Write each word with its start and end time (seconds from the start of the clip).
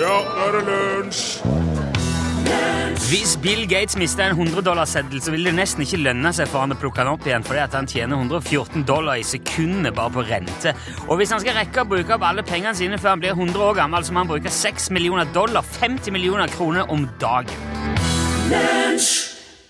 Ja, 0.00 0.14
nå 0.24 0.44
er 0.46 0.54
det 0.54 0.60
lunsj! 0.64 1.24
Hvis 3.10 3.34
Bill 3.42 3.66
Gates 3.68 3.98
mister 4.00 4.30
en 4.30 4.38
100-dollarseddel, 4.38 5.20
så 5.20 5.32
vil 5.34 5.44
det 5.44 5.52
nesten 5.58 5.82
ikke 5.84 5.98
lønne 6.00 6.30
seg 6.32 6.48
for 6.48 6.62
han 6.62 6.72
å 6.72 6.78
plukke 6.78 7.02
den 7.02 7.10
opp 7.10 7.26
igjen, 7.26 7.44
fordi 7.44 7.60
at 7.60 7.74
han 7.76 7.88
tjener 7.90 8.16
114 8.16 8.86
dollar 8.88 9.20
i 9.20 9.26
sekundet 9.26 9.92
bare 9.96 10.14
på 10.14 10.24
rente. 10.24 10.72
Og 11.08 11.20
hvis 11.20 11.34
han 11.34 11.42
skal 11.42 11.58
rekke 11.58 11.84
å 11.84 11.90
bruke 11.90 12.16
opp 12.16 12.24
alle 12.30 12.44
pengene 12.46 12.72
sine 12.78 13.00
før 13.02 13.12
han 13.12 13.24
blir 13.26 13.34
100 13.36 13.66
år 13.66 13.76
gammel, 13.82 14.06
så 14.06 14.16
må 14.16 14.22
han 14.22 14.30
bruke 14.30 14.54
6 14.60 14.88
millioner 14.96 15.28
dollar, 15.34 15.66
50 15.82 16.16
millioner 16.16 16.48
kroner 16.54 16.88
om 16.88 17.04
dagen. 17.20 17.52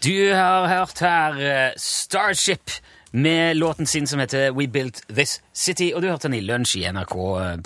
Du 0.05 0.15
har 0.31 0.71
hørt 0.71 1.03
her 1.03 1.43
eh, 1.43 1.75
Starship 1.81 2.79
med 3.11 3.57
låten 3.57 3.87
sin 3.87 4.07
som 4.07 4.21
heter 4.23 4.51
We 4.55 4.69
Built 4.69 5.03
This 5.09 5.41
City, 5.53 5.91
og 5.95 6.03
du 6.03 6.09
hørte 6.09 6.29
den 6.29 6.39
i 6.39 6.45
lunsj 6.47 6.79
i 6.79 6.87
NRK 6.93 7.17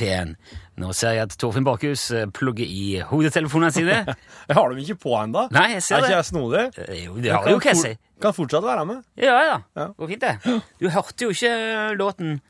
P1. 0.00 0.36
Nå 0.82 0.88
ser 0.96 1.12
jeg 1.14 1.22
at 1.28 1.34
Torfinn 1.38 1.62
Bakhus 1.66 2.08
eh, 2.10 2.24
plugger 2.34 2.66
i 2.66 2.98
hodetelefonene 3.06 3.70
sine. 3.74 4.00
Jeg 4.48 4.56
har 4.58 4.72
dem 4.72 4.80
ikke 4.82 4.96
på 5.04 5.12
ennå. 5.20 5.44
Er 5.54 5.76
ikke 5.78 6.00
det. 6.02 6.10
jeg 6.10 6.26
snodig? 6.26 6.64
Eh, 6.82 7.04
Jo, 7.04 7.14
det 7.22 7.30
har 7.30 7.46
jo 7.48 7.60
hva 7.60 7.70
jeg 7.70 7.78
sier. 7.78 7.98
Kan 8.24 8.34
fortsatt 8.34 8.64
være 8.66 8.82
med. 8.88 9.04
Ja, 9.20 9.36
ja. 9.46 9.54
Ja. 9.78 9.86
Går 9.98 10.10
fint, 10.10 10.24
det. 10.26 10.58
Du 10.82 10.88
hørte 10.90 11.28
jo 11.28 11.30
ikke 11.34 11.52
låten 12.00 12.40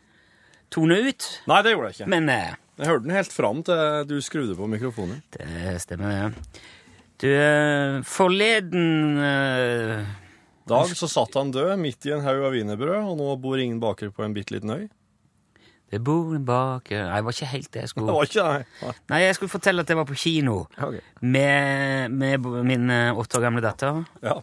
tone 0.72 0.96
ut, 1.06 1.26
Nei, 1.46 1.60
det 1.62 1.74
gjorde 1.74 1.90
jeg 1.92 1.98
ikke. 2.00 2.08
men 2.14 2.32
eh, 2.32 2.54
Jeg 2.80 2.88
hørte 2.90 3.04
den 3.06 3.14
helt 3.14 3.32
fram 3.36 3.60
til 3.68 4.08
du 4.10 4.16
skrudde 4.24 4.56
på 4.58 4.66
mikrofonen. 4.72 5.20
det 5.36 5.76
stemmer, 5.84 6.32
det. 6.32 6.64
Du, 7.22 7.28
eh, 7.30 8.00
forleden 8.08 9.20
eh, 9.22 10.08
Dag 10.66 10.90
så 10.96 11.06
satt 11.12 11.36
han 11.38 11.52
død 11.54 11.76
midt 11.78 12.08
i 12.08 12.14
en 12.16 12.24
haug 12.24 12.40
av 12.48 12.56
wienerbrød, 12.56 13.04
og 13.12 13.18
nå 13.20 13.28
bor 13.44 13.60
ingen 13.60 13.78
baker 13.84 14.08
på 14.16 14.24
en 14.24 14.32
bitte 14.34 14.56
liten 14.56 14.72
øy. 14.72 14.86
Det 15.92 16.00
bor 16.02 16.32
en 16.34 16.44
baker 16.48 17.04
Nei, 17.06 17.18
det 17.20 17.24
var 17.26 17.34
ikke 17.36 17.48
helt 17.52 17.68
det 17.74 17.80
jeg 17.80 17.82
Det 17.86 17.90
skulle 17.92 18.14
var 18.16 18.24
ikke 18.26 18.44
det. 18.48 18.94
Nei. 19.12 19.18
Jeg 19.22 19.34
skulle 19.36 19.52
fortelle 19.52 19.84
at 19.84 19.90
jeg 19.92 19.98
var 20.00 20.08
på 20.08 20.16
kino 20.18 20.54
okay. 20.78 21.00
med, 21.20 22.10
med 22.10 22.48
min 22.66 22.90
eh, 22.90 23.18
åtte 23.20 23.38
år 23.38 23.44
gamle 23.46 23.62
datter. 23.62 24.00
Ja. 24.24 24.38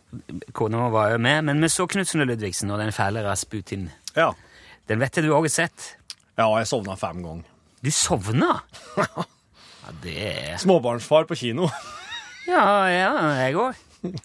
Kona 0.55 0.85
var 0.93 1.11
jo 1.15 1.17
med, 1.23 1.41
men 1.49 1.61
vi 1.65 1.69
så 1.73 1.87
Knutsen 1.91 2.21
og 2.23 2.29
Ludvigsen 2.29 2.71
og 2.71 2.79
den 2.79 2.93
fæle 2.95 3.25
Rasputin. 3.27 3.89
ja. 4.15 4.31
Den 4.89 4.99
vet 4.99 5.15
jeg 5.15 5.23
du 5.23 5.29
òg 5.31 5.45
har 5.45 5.51
sett. 5.53 5.83
Ja, 6.35 6.47
jeg 6.57 6.67
sovna 6.67 6.95
fem 6.99 7.19
ganger. 7.23 7.45
Du 7.85 7.91
sovna? 7.95 8.57
Ja, 8.97 9.93
det 10.03 10.15
er 10.25 10.57
Småbarnsfar 10.59 11.27
på 11.29 11.35
kino. 11.37 11.69
Ja, 12.47 12.63
ja, 12.89 13.11
jeg 13.39 13.55
òg. 13.61 13.77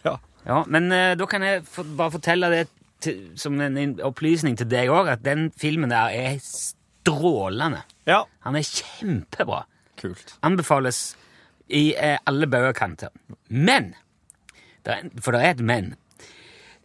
ja. 0.05 0.17
Ja, 0.47 0.63
men 0.67 0.89
uh, 0.91 1.13
da 1.19 1.27
kan 1.31 1.43
jeg 1.45 1.63
for, 1.69 1.87
bare 1.99 2.15
fortelle 2.17 2.51
det 2.51 2.65
til, 3.05 3.21
som 3.39 3.61
en 3.61 3.77
in- 3.79 4.01
opplysning 4.03 4.57
til 4.59 4.69
deg 4.71 4.91
òg, 4.91 5.13
at 5.13 5.23
den 5.27 5.49
filmen 5.61 5.91
der 5.93 6.11
er 6.15 6.39
strålende. 7.07 7.83
ja. 8.07 8.25
Han 8.47 8.57
er 8.57 8.63
kjempebra. 8.67 9.65
Kult. 9.97 10.35
Anbefales 10.43 11.17
i 11.69 11.95
eh, 11.95 12.19
alle 12.27 12.47
bauger 12.47 12.73
kanter. 12.73 13.09
Men 13.49 13.95
der, 14.85 14.93
er, 14.93 15.11
For 15.23 15.33
det 15.33 15.41
er 15.43 15.51
et 15.57 15.61
men. 15.61 15.95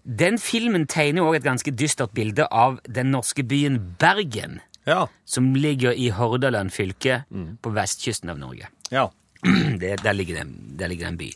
Den 0.05 0.39
filmen 0.41 0.87
tegner 0.89 1.21
òg 1.27 1.35
et 1.37 1.43
ganske 1.45 1.71
dystert 1.77 2.13
bilde 2.17 2.47
av 2.51 2.79
den 2.89 3.11
norske 3.13 3.43
byen 3.43 3.95
Bergen, 4.01 4.59
Ja. 4.87 5.07
som 5.25 5.53
ligger 5.55 5.91
i 5.93 6.07
Hordaland 6.09 6.71
fylke 6.73 7.23
på 7.61 7.69
vestkysten 7.75 8.29
av 8.33 8.39
Norge. 8.41 8.67
Ja. 8.91 9.09
Det, 9.81 9.99
der, 10.03 10.13
ligger 10.13 10.35
det, 10.35 10.41
en- 10.41 10.77
der 10.77 10.87
ligger 10.87 11.05
det 11.05 11.11
en 11.11 11.17
by. 11.17 11.29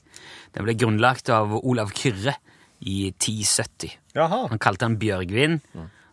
Den 0.56 0.64
ble 0.66 0.74
grunnlagt 0.78 1.30
av 1.30 1.54
Olav 1.62 1.90
Kyrre 1.94 2.34
i 2.82 3.10
1070. 3.12 3.94
Jaha. 4.16 4.48
Han 4.50 4.60
kalte 4.60 4.86
den 4.88 4.98
Bjørgvin. 5.02 5.60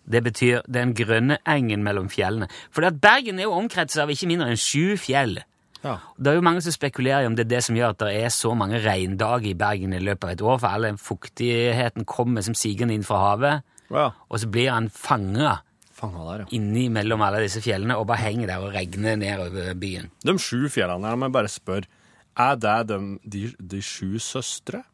Det 0.04 0.22
betyr 0.24 0.66
den 0.70 0.92
grønne 0.98 1.38
engen 1.48 1.84
mellom 1.86 2.08
fjellene. 2.10 2.48
For 2.74 2.88
Bergen 2.90 3.38
er 3.38 3.48
jo 3.48 3.56
omkretset 3.56 4.02
av 4.02 4.10
ikke 4.12 4.28
mindre 4.30 4.50
enn 4.52 4.60
sju 4.60 4.98
fjell. 5.00 5.38
Ja. 5.82 5.96
Det 6.14 6.30
er 6.30 6.38
jo 6.38 6.44
mange 6.46 6.62
som 6.62 6.74
spekulerer 6.74 7.24
i 7.24 7.28
om 7.28 7.34
det 7.38 7.46
er 7.46 7.56
det 7.56 7.62
som 7.66 7.76
gjør 7.78 7.94
at 7.94 8.04
det 8.04 8.12
er 8.22 8.30
så 8.34 8.52
mange 8.58 8.78
regndager 8.84 9.50
i 9.50 9.58
Bergen 9.58 9.94
i 9.96 10.02
løpet 10.02 10.28
av 10.28 10.34
et 10.36 10.44
år, 10.46 10.60
for 10.62 10.70
all 10.70 10.86
den 10.86 11.00
fuktigheten 11.00 12.06
kommer 12.08 12.44
som 12.46 12.54
sigende 12.58 12.94
inn 12.94 13.06
fra 13.06 13.18
havet, 13.24 13.66
ja. 13.90 14.10
og 14.28 14.42
så 14.42 14.50
blir 14.50 14.70
han 14.70 14.88
fanga 14.94 15.56
ja. 15.98 16.46
inni 16.54 16.86
mellom 16.92 17.22
alle 17.26 17.42
disse 17.44 17.62
fjellene 17.64 17.98
og 17.98 18.06
bare 18.10 18.24
henger 18.28 18.52
der 18.52 18.62
og 18.62 18.76
regner 18.76 19.18
nedover 19.18 19.74
byen. 19.78 20.12
De 20.22 20.36
sju 20.38 20.68
fjellene 20.70 21.10
her, 21.10 21.18
må 21.18 21.28
jeg 21.28 21.36
bare 21.38 21.50
spørre, 21.50 21.90
er 22.38 22.56
det 22.56 22.78
de, 22.88 22.98
de, 23.28 23.42
de 23.74 23.82
sju 23.84 24.18
søstre? 24.22 24.84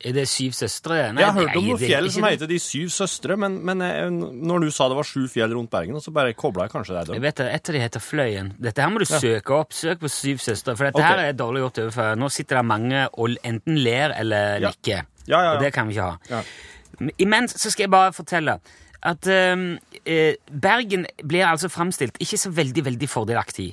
Er 0.00 0.14
det 0.16 0.24
Syv 0.30 0.54
søstre? 0.56 0.96
Nei, 1.12 1.20
jeg 1.20 1.28
har 1.28 1.36
hørt 1.36 1.56
om 1.58 1.66
noen 1.66 1.80
fjell 1.80 2.06
som 2.12 2.24
heter 2.24 2.48
De 2.48 2.56
syv 2.62 2.88
søstre, 2.94 3.36
men, 3.40 3.58
men 3.68 3.84
eh, 3.84 4.06
når 4.08 4.64
du 4.64 4.70
sa 4.72 4.88
det 4.88 4.96
var 4.96 5.08
sju 5.08 5.26
fjell 5.28 5.52
rundt 5.52 5.70
Bergen, 5.72 5.98
så 6.00 6.14
bare 6.14 6.32
kobla 6.38 6.66
jeg 6.66 6.72
kanskje 6.72 6.96
det 6.96 7.18
Jeg 7.18 7.24
vet 7.26 7.42
det, 7.42 7.48
Et 7.58 7.70
av 7.70 7.76
de 7.76 7.82
heter 7.84 8.04
Fløyen. 8.04 8.52
Dette 8.56 8.84
her 8.84 8.92
må 8.92 9.02
du 9.02 9.06
søke 9.08 9.58
opp. 9.58 9.76
Søk 9.76 10.00
på 10.00 10.10
Syv 10.12 10.40
søstre. 10.40 10.76
For 10.78 10.88
dette 10.88 11.02
okay. 11.02 11.10
her 11.20 11.24
er 11.28 11.36
dårlig 11.36 11.66
gjort 11.66 11.82
overfor. 11.84 12.12
Nå 12.20 12.30
sitter 12.32 12.60
det 12.60 12.66
mange 12.70 13.06
og 13.12 13.36
enten 13.44 13.80
ler 13.84 14.16
eller 14.16 14.64
Ja. 14.64 14.72
nikker. 14.72 15.04
Ja, 15.26 15.36
ja, 15.36 15.42
ja. 15.44 15.52
Og 15.54 15.64
det 15.64 15.72
kan 15.76 15.88
vi 15.88 15.98
ikke 15.98 16.08
ha. 16.08 16.16
Ja. 16.30 17.10
Imens 17.20 17.56
så 17.60 17.70
skal 17.70 17.84
jeg 17.86 17.92
bare 17.92 18.12
fortelle 18.16 18.56
at 19.02 19.26
ehm, 19.32 19.78
eh, 20.04 20.34
Bergen 20.50 21.06
blir 21.24 21.46
altså 21.48 21.68
framstilt 21.72 22.18
ikke 22.20 22.40
så 22.40 22.50
veldig, 22.52 22.84
veldig 22.84 23.08
fordelaktig 23.08 23.70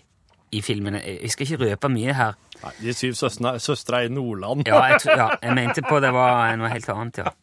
i 0.51 0.61
filmene. 0.63 1.01
Vi 1.21 1.29
skal 1.33 1.47
ikke 1.47 1.63
røpe 1.65 1.89
mye 1.91 2.13
her. 2.15 2.35
Nei, 2.63 2.73
de 2.81 2.93
syv 2.95 3.15
søstre, 3.19 3.55
søstre 3.61 4.05
i 4.07 4.11
Nordland. 4.11 4.63
Ja, 4.67 4.79
jeg, 4.93 5.01
ja, 5.05 5.29
jeg 5.43 5.55
mente 5.57 5.83
på 5.85 5.99
det 6.03 6.13
var 6.15 6.55
noe 6.57 6.71
helt 6.71 6.89
annet, 6.93 7.21
ja. 7.21 7.33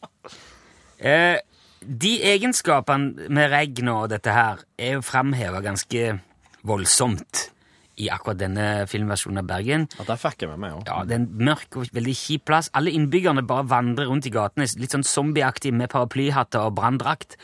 Eh, 0.99 1.37
de 1.85 2.13
egenskapene 2.25 3.27
med 3.29 3.51
regn 3.51 3.91
og 3.93 4.07
dette 4.09 4.33
her 4.33 4.63
er 4.79 4.97
jo 4.97 5.03
framheva 5.05 5.61
ganske 5.61 6.15
voldsomt 6.65 7.49
i 8.01 8.09
akkurat 8.11 8.39
denne 8.41 8.65
filmversjonen 8.91 9.39
av 9.39 9.47
Bergen. 9.47 9.85
Ja, 9.95 10.05
der 10.09 10.19
fikk 10.19 10.43
jeg 10.43 10.51
med 10.51 10.63
meg 10.65 10.73
òg. 10.75 10.89
Ja, 10.89 11.03
Det 11.07 11.15
er 11.15 11.21
en 11.21 11.29
mørk 11.47 11.77
og 11.79 11.93
veldig 11.95 12.15
kjip 12.19 12.45
plass. 12.49 12.69
Alle 12.75 12.91
innbyggerne 12.91 13.45
bare 13.47 13.67
vandrer 13.71 14.09
rundt 14.09 14.27
i 14.27 14.33
gatene 14.33 14.67
litt 14.81 14.91
sånn 14.91 15.05
zombieaktig 15.07 15.71
med 15.73 15.93
paraplyhatter 15.93 16.67
og 16.67 16.75
branndrakt. 16.75 17.37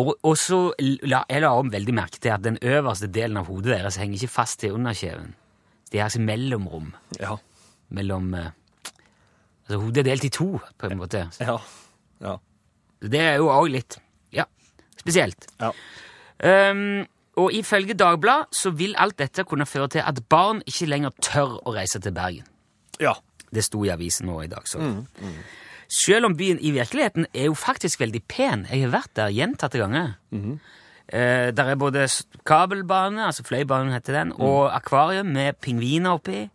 Og, 0.00 0.14
og 0.24 0.36
så 0.40 0.72
la 1.04 1.18
jeg 1.28 1.42
la 1.44 1.50
om 1.58 1.68
veldig 1.72 1.92
merke 1.94 2.16
til 2.22 2.32
at 2.32 2.42
den 2.44 2.56
øverste 2.64 3.10
delen 3.12 3.36
av 3.36 3.46
hodet 3.50 3.74
deres 3.74 3.98
henger 4.00 4.16
ikke 4.22 4.32
fast 4.32 4.60
til 4.62 4.72
underkjeven. 4.78 5.34
Det 5.92 6.00
er 6.00 6.06
altså 6.06 6.20
mellomrom 6.24 6.94
Ja. 7.20 7.36
mellom 7.90 8.34
eh, 8.34 8.50
Altså, 9.68 9.78
hodet 9.84 9.98
er 10.02 10.02
delt 10.10 10.24
i 10.24 10.28
to, 10.28 10.46
på 10.78 10.88
en 10.90 10.98
måte. 10.98 11.20
Ja. 11.40 11.58
ja. 12.20 12.32
Det 13.02 13.20
er 13.20 13.36
jo 13.38 13.46
òg 13.52 13.68
litt 13.70 13.98
Ja, 14.34 14.44
spesielt. 14.98 15.46
ja. 15.60 15.70
Um, 16.42 17.04
og 17.38 17.52
ifølge 17.54 17.94
Dagbladet 17.94 18.50
så 18.58 18.70
vil 18.74 18.94
alt 18.98 19.16
dette 19.18 19.44
kunne 19.44 19.64
føre 19.66 19.88
til 19.88 20.02
at 20.04 20.18
barn 20.28 20.62
ikke 20.66 20.88
lenger 20.90 21.10
tør 21.22 21.54
å 21.62 21.72
reise 21.76 22.00
til 22.00 22.12
Bergen. 22.12 22.48
ja. 23.00 23.12
Det 23.52 23.60
sto 23.64 23.82
i 23.84 23.90
avisen 23.92 24.26
nå 24.26 24.38
i 24.42 24.46
dag. 24.48 24.64
så. 24.68 24.78
Selv 25.92 26.24
om 26.30 26.36
byen 26.38 26.56
i 26.64 26.70
virkeligheten 26.72 27.26
er 27.34 27.50
jo 27.50 27.54
faktisk 27.58 28.00
veldig 28.00 28.22
pen. 28.32 28.62
Jeg 28.70 28.86
har 28.86 28.94
vært 28.94 29.10
der 29.18 29.32
gjentatte 29.34 29.80
ganger. 29.82 30.14
Eh, 30.32 31.50
der 31.52 31.64
er 31.68 31.76
både 31.76 32.06
kabelbane, 32.48 33.26
altså 33.26 33.44
fløibanen 33.44 33.92
heter 33.92 34.16
den, 34.16 34.32
og 34.32 34.70
akvarium 34.74 35.26
med 35.34 35.58
pingviner 35.60 36.14
oppi. 36.16 36.46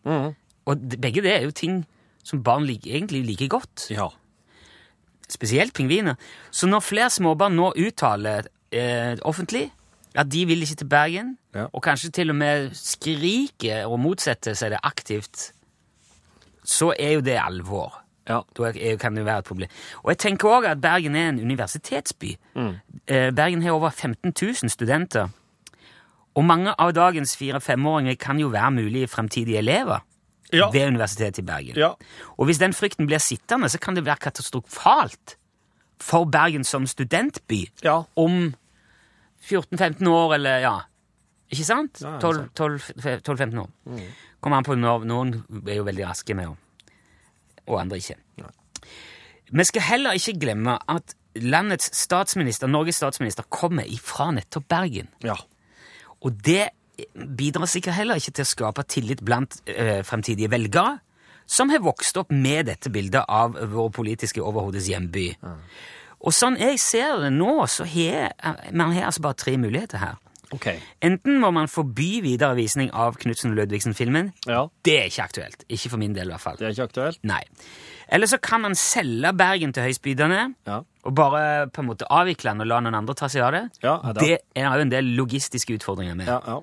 Og 0.66 0.88
begge 0.98 1.22
det 1.22 1.36
er 1.36 1.46
jo 1.46 1.52
ting 1.54 1.84
som 2.26 2.42
barn 2.44 2.66
lik, 2.66 2.88
egentlig 2.90 3.22
liker 3.28 3.48
godt. 3.60 3.88
ja. 3.94 4.08
Spesielt 5.30 5.74
pingviner. 5.76 6.16
Så 6.56 6.68
når 6.72 6.80
flere 6.88 7.10
småbarn 7.12 7.56
nå 7.60 7.74
uttaler 7.76 8.46
eh, 8.72 9.18
offentlig 9.28 9.66
at 10.16 10.30
de 10.32 10.46
vil 10.48 10.62
ikke 10.64 10.76
til 10.82 10.88
Bergen, 10.88 11.38
Ja. 11.54 11.66
og 11.74 11.84
kanskje 11.84 12.10
til 12.12 12.30
og 12.30 12.36
med 12.40 12.70
skriker 12.74 13.86
og 13.92 14.00
motsetter 14.00 14.56
seg 14.56 14.72
det 14.72 14.80
aktivt, 14.84 15.52
så 16.64 16.94
er 17.00 17.12
jo 17.18 17.22
det 17.22 17.36
alvor. 17.44 18.00
Ja. 18.28 18.42
Da 18.58 18.64
er- 18.72 18.98
kan 18.98 19.14
det 19.16 19.22
jo 19.22 19.26
være 19.26 19.38
et 19.40 19.46
problem. 19.46 19.70
Og 20.04 20.10
jeg 20.12 20.18
tenker 20.18 20.50
også 20.50 20.70
at 20.72 20.82
Bergen 20.82 21.16
er 21.16 21.30
en 21.30 21.40
universitetsby. 21.40 22.36
Mm. 22.56 22.76
Bergen 23.36 23.62
har 23.62 23.72
over 23.72 23.90
15 23.90 24.34
000 24.42 24.70
studenter. 24.70 25.30
Og 26.36 26.44
mange 26.46 26.74
av 26.80 26.92
dagens 26.94 27.36
fire-femåringer 27.38 28.16
kan 28.20 28.40
jo 28.40 28.48
være 28.48 28.72
mulige 28.72 29.08
fremtidige 29.08 29.58
elever 29.58 30.00
Ja. 30.54 30.70
ved 30.72 30.88
Universitetet 30.88 31.40
i 31.40 31.42
Bergen. 31.42 31.76
Ja. 31.76 31.90
Og 32.38 32.46
hvis 32.46 32.58
den 32.60 32.74
frykten 32.74 33.08
blir 33.08 33.18
sittende, 33.20 33.70
så 33.70 33.80
kan 33.80 33.96
det 33.96 34.06
være 34.06 34.16
katastrofalt 34.22 35.36
for 36.00 36.26
Bergen 36.26 36.64
som 36.64 36.86
studentby 36.88 37.66
Ja. 37.84 38.02
om 38.16 38.54
14-15 39.42 40.08
år, 40.08 40.34
eller 40.34 40.60
ja. 40.60 40.76
Ikke 41.52 41.64
sant? 41.64 42.02
Ja, 42.02 42.12
ja, 42.12 42.20
12-15 42.20 43.58
år. 43.60 43.70
Kommer 44.42 44.58
an 44.58 44.64
på 44.68 44.76
når 44.76 45.06
noen 45.06 45.44
er 45.68 45.76
jo 45.80 45.84
veldig 45.88 46.06
raske 46.10 46.36
med 46.36 46.48
å 46.52 46.58
Og 47.68 47.82
andre 47.82 48.00
ikke. 48.02 48.18
Vi 49.48 49.64
skal 49.64 49.86
heller 49.88 50.18
ikke 50.18 50.36
glemme 50.40 50.76
at 50.92 51.16
landets 51.38 51.92
statsminister, 51.96 52.68
Norges 52.68 53.00
statsminister 53.00 53.46
kommer 53.50 53.88
ifra 53.88 54.32
nettopp 54.36 54.68
Bergen. 54.70 55.10
Ja. 55.24 55.38
Og 56.26 56.40
det 56.44 56.70
bidrar 57.14 57.70
sikkert 57.70 58.00
heller 58.00 58.20
ikke 58.20 58.34
til 58.40 58.48
å 58.48 58.50
skape 58.50 58.86
tillit 58.90 59.22
blant 59.26 59.60
eh, 59.70 60.02
fremtidige 60.06 60.50
velgere, 60.52 60.98
som 61.48 61.70
har 61.72 61.84
vokst 61.86 62.18
opp 62.20 62.34
med 62.34 62.68
dette 62.68 62.92
bildet 62.92 63.24
av 63.30 63.56
vår 63.72 63.92
politiske 63.96 64.44
overhodes 64.44 64.90
hjemby. 64.92 65.30
Og 66.18 66.34
sånn 66.36 66.58
jeg 66.60 66.80
ser 66.82 67.22
det 67.22 67.30
nå, 67.38 67.62
så 67.72 67.86
har 67.88 68.34
man 68.76 68.92
har 68.96 69.08
altså 69.08 69.24
bare 69.24 69.40
tre 69.40 69.56
muligheter 69.62 70.02
her. 70.02 70.18
OK. 70.56 70.68
Enten 71.04 71.40
må 71.42 71.50
man 71.52 71.68
forby 71.68 72.22
videre 72.24 72.56
visning 72.56 72.90
av 72.96 73.18
Knutsen 73.20 73.52
og 73.52 73.58
Ludvigsen-filmen. 73.60 74.30
Ja, 74.48 74.68
Det 74.86 74.94
er 75.00 75.10
ikke 75.10 75.24
aktuelt. 75.26 75.66
Ikke 75.70 75.90
for 75.90 75.98
min 75.98 76.14
del, 76.16 76.28
i 76.28 76.32
hvert 76.32 76.42
fall. 76.42 76.56
det 76.58 76.68
er 76.68 76.72
ikke 76.76 76.88
aktuelt. 76.92 77.20
Nei. 77.24 77.42
Eller 78.10 78.28
så 78.28 78.38
kan 78.42 78.62
man 78.62 78.76
selge 78.76 79.34
Bergen 79.36 79.74
til 79.74 79.84
høystbydende 79.84 80.54
Ja. 80.66 80.82
og 81.04 81.16
bare 81.16 81.68
på 81.68 81.82
en 81.84 81.88
måte 81.90 82.08
avvikle 82.10 82.52
den 82.54 82.62
og 82.62 82.68
la 82.68 82.80
noen 82.80 82.96
andre 82.96 83.14
ta 83.14 83.28
seg 83.28 83.42
av 83.44 83.52
det. 83.52 83.70
Ja, 83.84 84.00
er 84.04 84.14
det- 84.14 84.24
det 84.24 84.40
er 84.56 84.74
jo 84.76 84.82
en 84.82 84.90
del 84.90 85.04
logistiske 85.18 85.74
utfordringer 85.78 86.16
med. 86.16 86.28
Ja, 86.28 86.40
ja. 86.48 86.62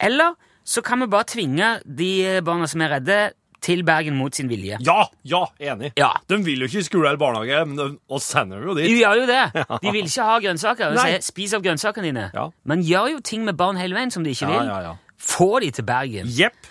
Eller 0.00 0.34
så 0.64 0.82
kan 0.82 1.00
vi 1.00 1.06
bare 1.06 1.24
tvinge 1.24 1.82
de 1.84 2.40
barna 2.40 2.66
som 2.66 2.80
er 2.80 2.88
redde, 3.00 3.32
til 3.62 3.82
Bergen 3.84 4.16
mot 4.16 4.34
sin 4.34 4.48
vilje. 4.48 4.78
Ja, 4.86 5.04
ja, 5.28 5.44
enig. 5.60 5.92
Ja. 5.98 6.10
De 6.28 6.38
vil 6.44 6.60
jo 6.64 6.68
ikke 6.70 6.78
i 6.80 6.86
skole 6.86 7.08
eller 7.10 7.20
barnehage, 7.20 7.60
men 7.66 7.76
de, 7.76 7.86
og 8.08 8.20
sender 8.24 8.60
jo 8.62 8.70
jo 8.70 8.74
De 8.78 8.82
dit. 8.86 8.98
gjør 9.02 9.20
jo 9.20 9.26
det. 9.30 9.42
De 9.84 9.92
vil 9.92 10.04
ikke 10.08 10.26
ha 10.30 10.38
grønnsaker. 10.46 10.90
De 10.94 10.96
Nei. 11.00 11.06
sier, 11.12 11.24
Spis 11.28 11.54
av 11.58 11.62
grønnsakene 11.64 12.08
dine. 12.10 12.26
Ja. 12.34 12.48
Man 12.64 12.82
gjør 12.86 13.10
jo 13.16 13.20
ting 13.20 13.44
med 13.44 13.56
barn 13.60 13.76
hele 13.80 13.94
veien 13.98 14.10
som 14.14 14.24
de 14.24 14.30
ikke 14.36 14.48
vil. 14.50 14.66
ja, 14.72 14.80
ja. 14.90 14.96
Få 15.20 15.58
de 15.60 15.68
til 15.76 15.84
Bergen. 15.84 16.26
Yep. 16.32 16.68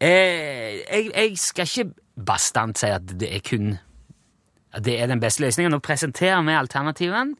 Eh, 0.00 0.80
jeg, 0.86 1.10
jeg 1.14 1.38
skal 1.38 1.66
ikke 1.66 1.90
bastant 2.30 2.78
si 2.80 2.88
at 2.94 3.06
det 3.20 3.28
er 3.36 3.42
kun 3.44 3.72
at 4.72 4.84
det 4.86 4.94
er 5.02 5.08
den 5.10 5.18
beste 5.20 5.42
løsningen. 5.42 5.72
Nå 5.74 5.80
presenterer 5.82 6.40
vi 6.46 6.54
alternativen, 6.54 7.34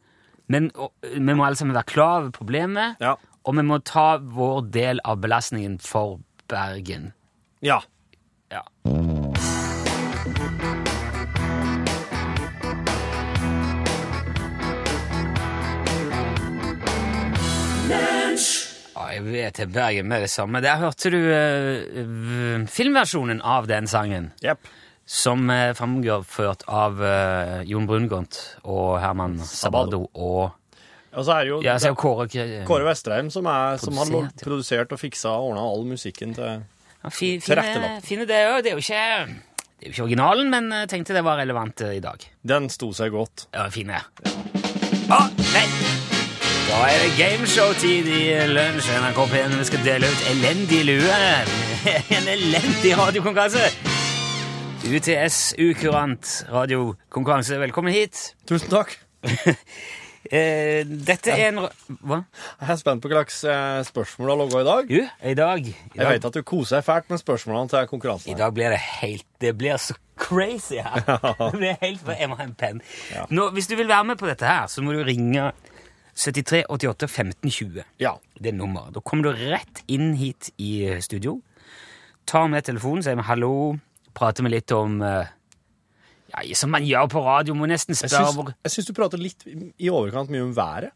men 0.51 0.67
og, 0.75 0.91
vi 1.07 1.21
må 1.33 1.45
alle 1.47 1.55
sammen 1.55 1.73
være 1.77 1.87
klar 1.87 2.17
over 2.25 2.33
problemet, 2.35 2.97
Ja. 2.99 3.13
og 3.47 3.55
vi 3.55 3.63
må 3.63 3.77
ta 3.87 4.17
vår 4.19 4.65
del 4.73 4.99
av 5.07 5.21
belastningen 5.23 5.79
for 5.79 6.19
Bergen. 6.51 7.13
Ja. 7.63 7.79
Ja. 8.51 8.61
Jeg 19.11 19.23
vet 19.27 19.57
det, 19.59 19.67
Bergen 19.71 20.07
med 20.07 20.23
det 20.23 20.29
samme. 20.31 20.61
Der 20.63 20.79
hørte 20.81 21.11
du 21.13 21.17
uh, 21.19 22.67
filmversjonen 22.67 23.41
av 23.41 23.67
den 23.71 23.87
sangen, 23.87 24.31
Yep. 24.43 24.67
som 25.05 25.49
er 25.51 25.73
framført 25.77 26.63
av 26.67 26.99
uh, 26.99 27.61
Jon 27.67 27.87
Brungot 27.87 28.39
og 28.63 28.99
Herman 29.03 29.39
Sabado 29.45 30.09
og 30.13 30.51
Og 31.11 31.25
så 31.27 31.31
er 31.35 31.43
det 31.43 31.49
jo 31.49 31.61
Ja, 31.63 31.75
er 31.75 31.91
jo 31.91 31.95
Kåre 31.99 32.27
Kåre 32.67 32.87
Vestreim 32.87 33.31
som, 33.31 33.45
er, 33.45 33.77
som 33.77 33.97
har 33.99 34.31
produsert 34.43 34.91
og 34.91 34.99
fiksa 34.99 35.33
og 35.35 35.51
ordna 35.51 35.65
all 35.67 35.83
musikken 35.87 36.35
til 36.35 36.61
Ja, 37.01 37.09
fi, 37.09 37.39
fine, 37.41 37.95
fine 38.05 38.27
det 38.29 38.43
òg. 38.51 38.61
Det 38.63 38.71
er 38.73 38.77
jo 38.77 38.83
ikke 38.83 39.05
det 39.81 39.87
er 39.87 39.89
jo 39.89 39.95
ikke 39.95 40.03
originalen, 40.03 40.51
men 40.53 40.67
jeg 40.75 40.89
tenkte 40.91 41.15
det 41.17 41.23
var 41.25 41.39
relevant 41.41 41.81
eh, 41.81 41.95
i 41.97 42.01
dag. 42.03 42.21
Den 42.45 42.67
sto 42.69 42.91
seg 42.93 43.09
godt. 43.15 43.47
Ja, 43.49 43.63
fine. 43.73 43.97
Ah, 45.09 45.31
nei! 45.55 45.63
Da 46.67 46.83
er 46.85 46.99
det 47.01 47.07
gameshow-tid 47.17 48.05
i 48.13 48.19
lunsj. 48.47 48.91
NRK 49.01 49.23
P1. 49.33 49.55
Vi 49.57 49.65
skal 49.71 49.81
dele 49.87 50.11
ut 50.11 50.27
elendig 50.35 50.83
lue. 50.85 51.17
En 52.13 52.29
elendig 52.29 52.93
radiokonkurranse. 52.93 53.65
UTS 54.85 55.39
Ukurant 55.57 56.35
radiokonkurranse. 56.53 57.57
Velkommen 57.65 57.97
hit. 57.97 58.35
Tusen 58.45 58.69
takk. 58.69 58.93
Eh, 60.29 60.83
dette 60.85 61.33
er 61.33 61.47
en 61.49 61.63
Hva? 62.05 62.19
Jeg 62.61 62.69
er 62.69 62.77
spent 62.77 63.01
på 63.01 63.09
hva 63.09 63.23
slags 63.23 63.39
eh, 63.49 63.79
spørsmål 63.87 64.27
du 64.27 64.31
har 64.31 64.39
logga 64.43 64.61
i 64.61 64.67
dag. 64.67 64.91
Jo, 64.93 65.05
i 65.31 65.33
dag 65.39 65.65
I 65.65 65.71
Jeg 65.73 65.97
dag, 65.97 66.11
vet 66.11 66.27
at 66.29 66.37
du 66.37 66.43
koser 66.45 66.77
deg 66.77 66.85
fælt 66.85 67.09
med 67.09 67.21
spørsmålene 67.23 67.71
til 67.73 67.89
konkurransen. 67.89 68.29
I 68.35 68.37
dag 68.37 68.53
blir 68.53 68.69
det 68.75 68.79
helt 69.01 69.25
Det 69.41 69.55
blir 69.57 69.81
så 69.81 69.95
crazy 70.21 70.77
her. 70.77 71.01
Det 71.41 71.57
blir 71.57 71.77
helt 71.81 72.05
Jeg 72.19 72.29
må 72.29 72.37
ha 72.37 72.45
en 72.45 72.53
penn. 72.53 72.83
Ja. 73.09 73.25
Hvis 73.55 73.67
du 73.71 73.75
vil 73.79 73.89
være 73.89 74.11
med 74.11 74.21
på 74.21 74.29
dette 74.29 74.45
her, 74.45 74.69
så 74.69 74.83
må 74.85 74.93
du 74.93 75.01
ringe 75.07 75.49
73 76.13 76.65
88 76.69 77.07
15 77.09 77.49
20. 77.49 77.83
Ja. 78.03 78.13
det 78.37 78.51
er 78.51 78.57
nummeret. 78.59 78.93
Da 78.93 79.01
kommer 79.01 79.31
du 79.31 79.45
rett 79.49 79.81
inn 79.89 80.13
hit 80.19 80.51
i 80.61 80.99
studio, 81.01 81.39
tar 82.29 82.45
med 82.51 82.67
telefonen, 82.67 83.01
sier 83.01 83.15
vi 83.17 83.25
hallo, 83.25 83.53
prater 84.13 84.43
med 84.45 84.53
litt 84.53 84.71
om 84.75 84.99
eh, 85.01 85.31
Ja, 86.31 86.43
som 86.55 86.71
man 86.71 86.85
gjør 86.87 87.09
på 87.11 87.21
radio, 87.25 87.55
må 87.57 87.67
nesten 87.69 87.95
Jeg 87.95 88.07
spørre 88.07 88.31
syns, 88.31 88.37
hvor 88.37 88.51
jeg 88.55 88.73
syns 88.75 88.87
du 88.87 88.93
prater 88.95 89.21
litt 89.21 89.43
i 89.47 89.89
overkant 89.91 90.31
mye 90.31 90.45
om 90.45 90.53
været. 90.55 90.93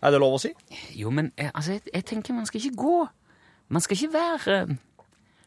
Er 0.00 0.14
det 0.14 0.20
lov 0.22 0.38
å 0.38 0.40
si? 0.40 0.54
Jo, 0.96 1.12
men 1.12 1.28
eh, 1.36 1.50
altså, 1.52 1.76
jeg, 1.76 1.84
jeg 1.92 2.06
tenker 2.08 2.32
man 2.32 2.46
skal 2.48 2.62
ikke 2.62 2.78
gå 2.80 2.94
Man 3.70 3.84
skal 3.84 3.98
ikke 3.98 4.14
være 4.14 4.54
eh, 4.62 4.70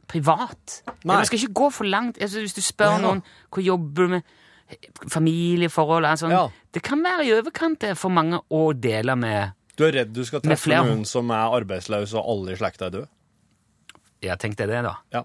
privat. 0.07 0.77
Nei. 1.01 1.15
Man 1.15 1.25
skal 1.25 1.41
ikke 1.41 1.55
gå 1.57 1.69
for 1.73 1.89
langt. 1.89 2.19
Altså, 2.21 2.43
hvis 2.43 2.53
du 2.53 2.61
spør 2.61 2.97
Nei. 2.97 3.01
noen 3.07 3.23
hvor 3.49 3.65
jobber 3.65 4.05
du 4.05 4.15
med 4.17 4.29
familieforhold 5.11 6.05
altså, 6.05 6.29
Ja. 6.31 6.45
Det 6.73 6.81
kan 6.85 7.03
være 7.03 7.25
i 7.27 7.33
overkant 7.35 7.81
det 7.81 7.97
for 7.97 8.13
mange 8.13 8.39
å 8.49 8.63
dele 8.73 9.15
med 9.19 9.53
Du 9.77 9.85
er 9.85 9.93
redd 9.99 10.13
du 10.13 10.23
skal 10.25 10.41
treffe 10.41 10.69
noen 10.69 11.03
som 11.05 11.29
er 11.33 11.53
arbeidsløs, 11.57 12.13
og 12.13 12.29
alle 12.29 12.53
i 12.53 12.57
slekta 12.57 12.87
er 12.87 12.95
døde? 12.95 13.09
Ja, 14.23 14.37
tenk 14.39 14.55
deg 14.57 14.69
det, 14.71 14.81
da. 14.85 14.95
Ja. 15.13 15.23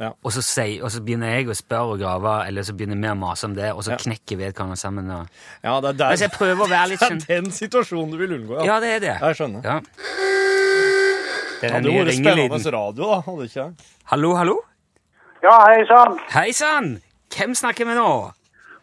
Ja. 0.00 0.10
Og 0.24 0.32
så, 0.34 0.42
sier- 0.42 0.82
og 0.82 0.90
så 0.90 1.00
begynner 1.04 1.30
jeg 1.36 1.46
å 1.48 1.54
spørre 1.54 1.94
og 1.94 2.00
grave, 2.02 2.32
eller 2.48 2.66
så 2.66 2.74
begynner 2.74 2.98
vi 2.98 3.10
å 3.12 3.14
mase 3.18 3.46
om 3.46 3.54
det, 3.54 3.72
og 3.72 3.82
så 3.86 3.94
Ja. 3.94 3.96
knekker 4.02 4.36
vedkommende 4.40 4.76
sammen. 4.80 5.10
Og... 5.10 5.26
Ja, 5.62 5.80
det 5.80 5.88
er, 5.94 5.98
der, 6.00 6.10
Altså, 6.10 6.24
jeg 6.28 6.34
prøver 6.34 6.64
å 6.66 6.70
være 6.70 6.88
litt 6.94 7.00
det 7.04 7.30
er 7.30 7.42
den 7.42 7.50
situasjonen 7.54 8.10
du 8.10 8.18
vil 8.18 8.36
unngå, 8.40 8.58
ja. 8.58 8.64
Ja, 8.74 8.80
det 8.80 8.88
er 8.96 9.00
det. 9.06 9.16
Jeg 9.22 9.38
skjønner. 9.40 9.64
Ja. 9.64 9.80
Det 11.62 11.70
Hadde 11.72 11.88
jo 11.88 12.00
vært 12.04 12.16
spennende 12.18 12.72
radio, 12.74 13.10
da. 13.10 13.20
Hadde 13.24 13.46
ikke 13.48 13.60
jeg. 13.62 13.90
Hallo, 14.12 14.34
hallo? 14.36 14.56
Ja, 15.44 15.58
hei 15.68 15.84
sann. 15.88 16.18
Hei 16.34 16.50
sann! 16.56 16.90
Hvem 17.34 17.54
snakker 17.56 17.88
vi 17.88 17.94
nå? 17.96 18.10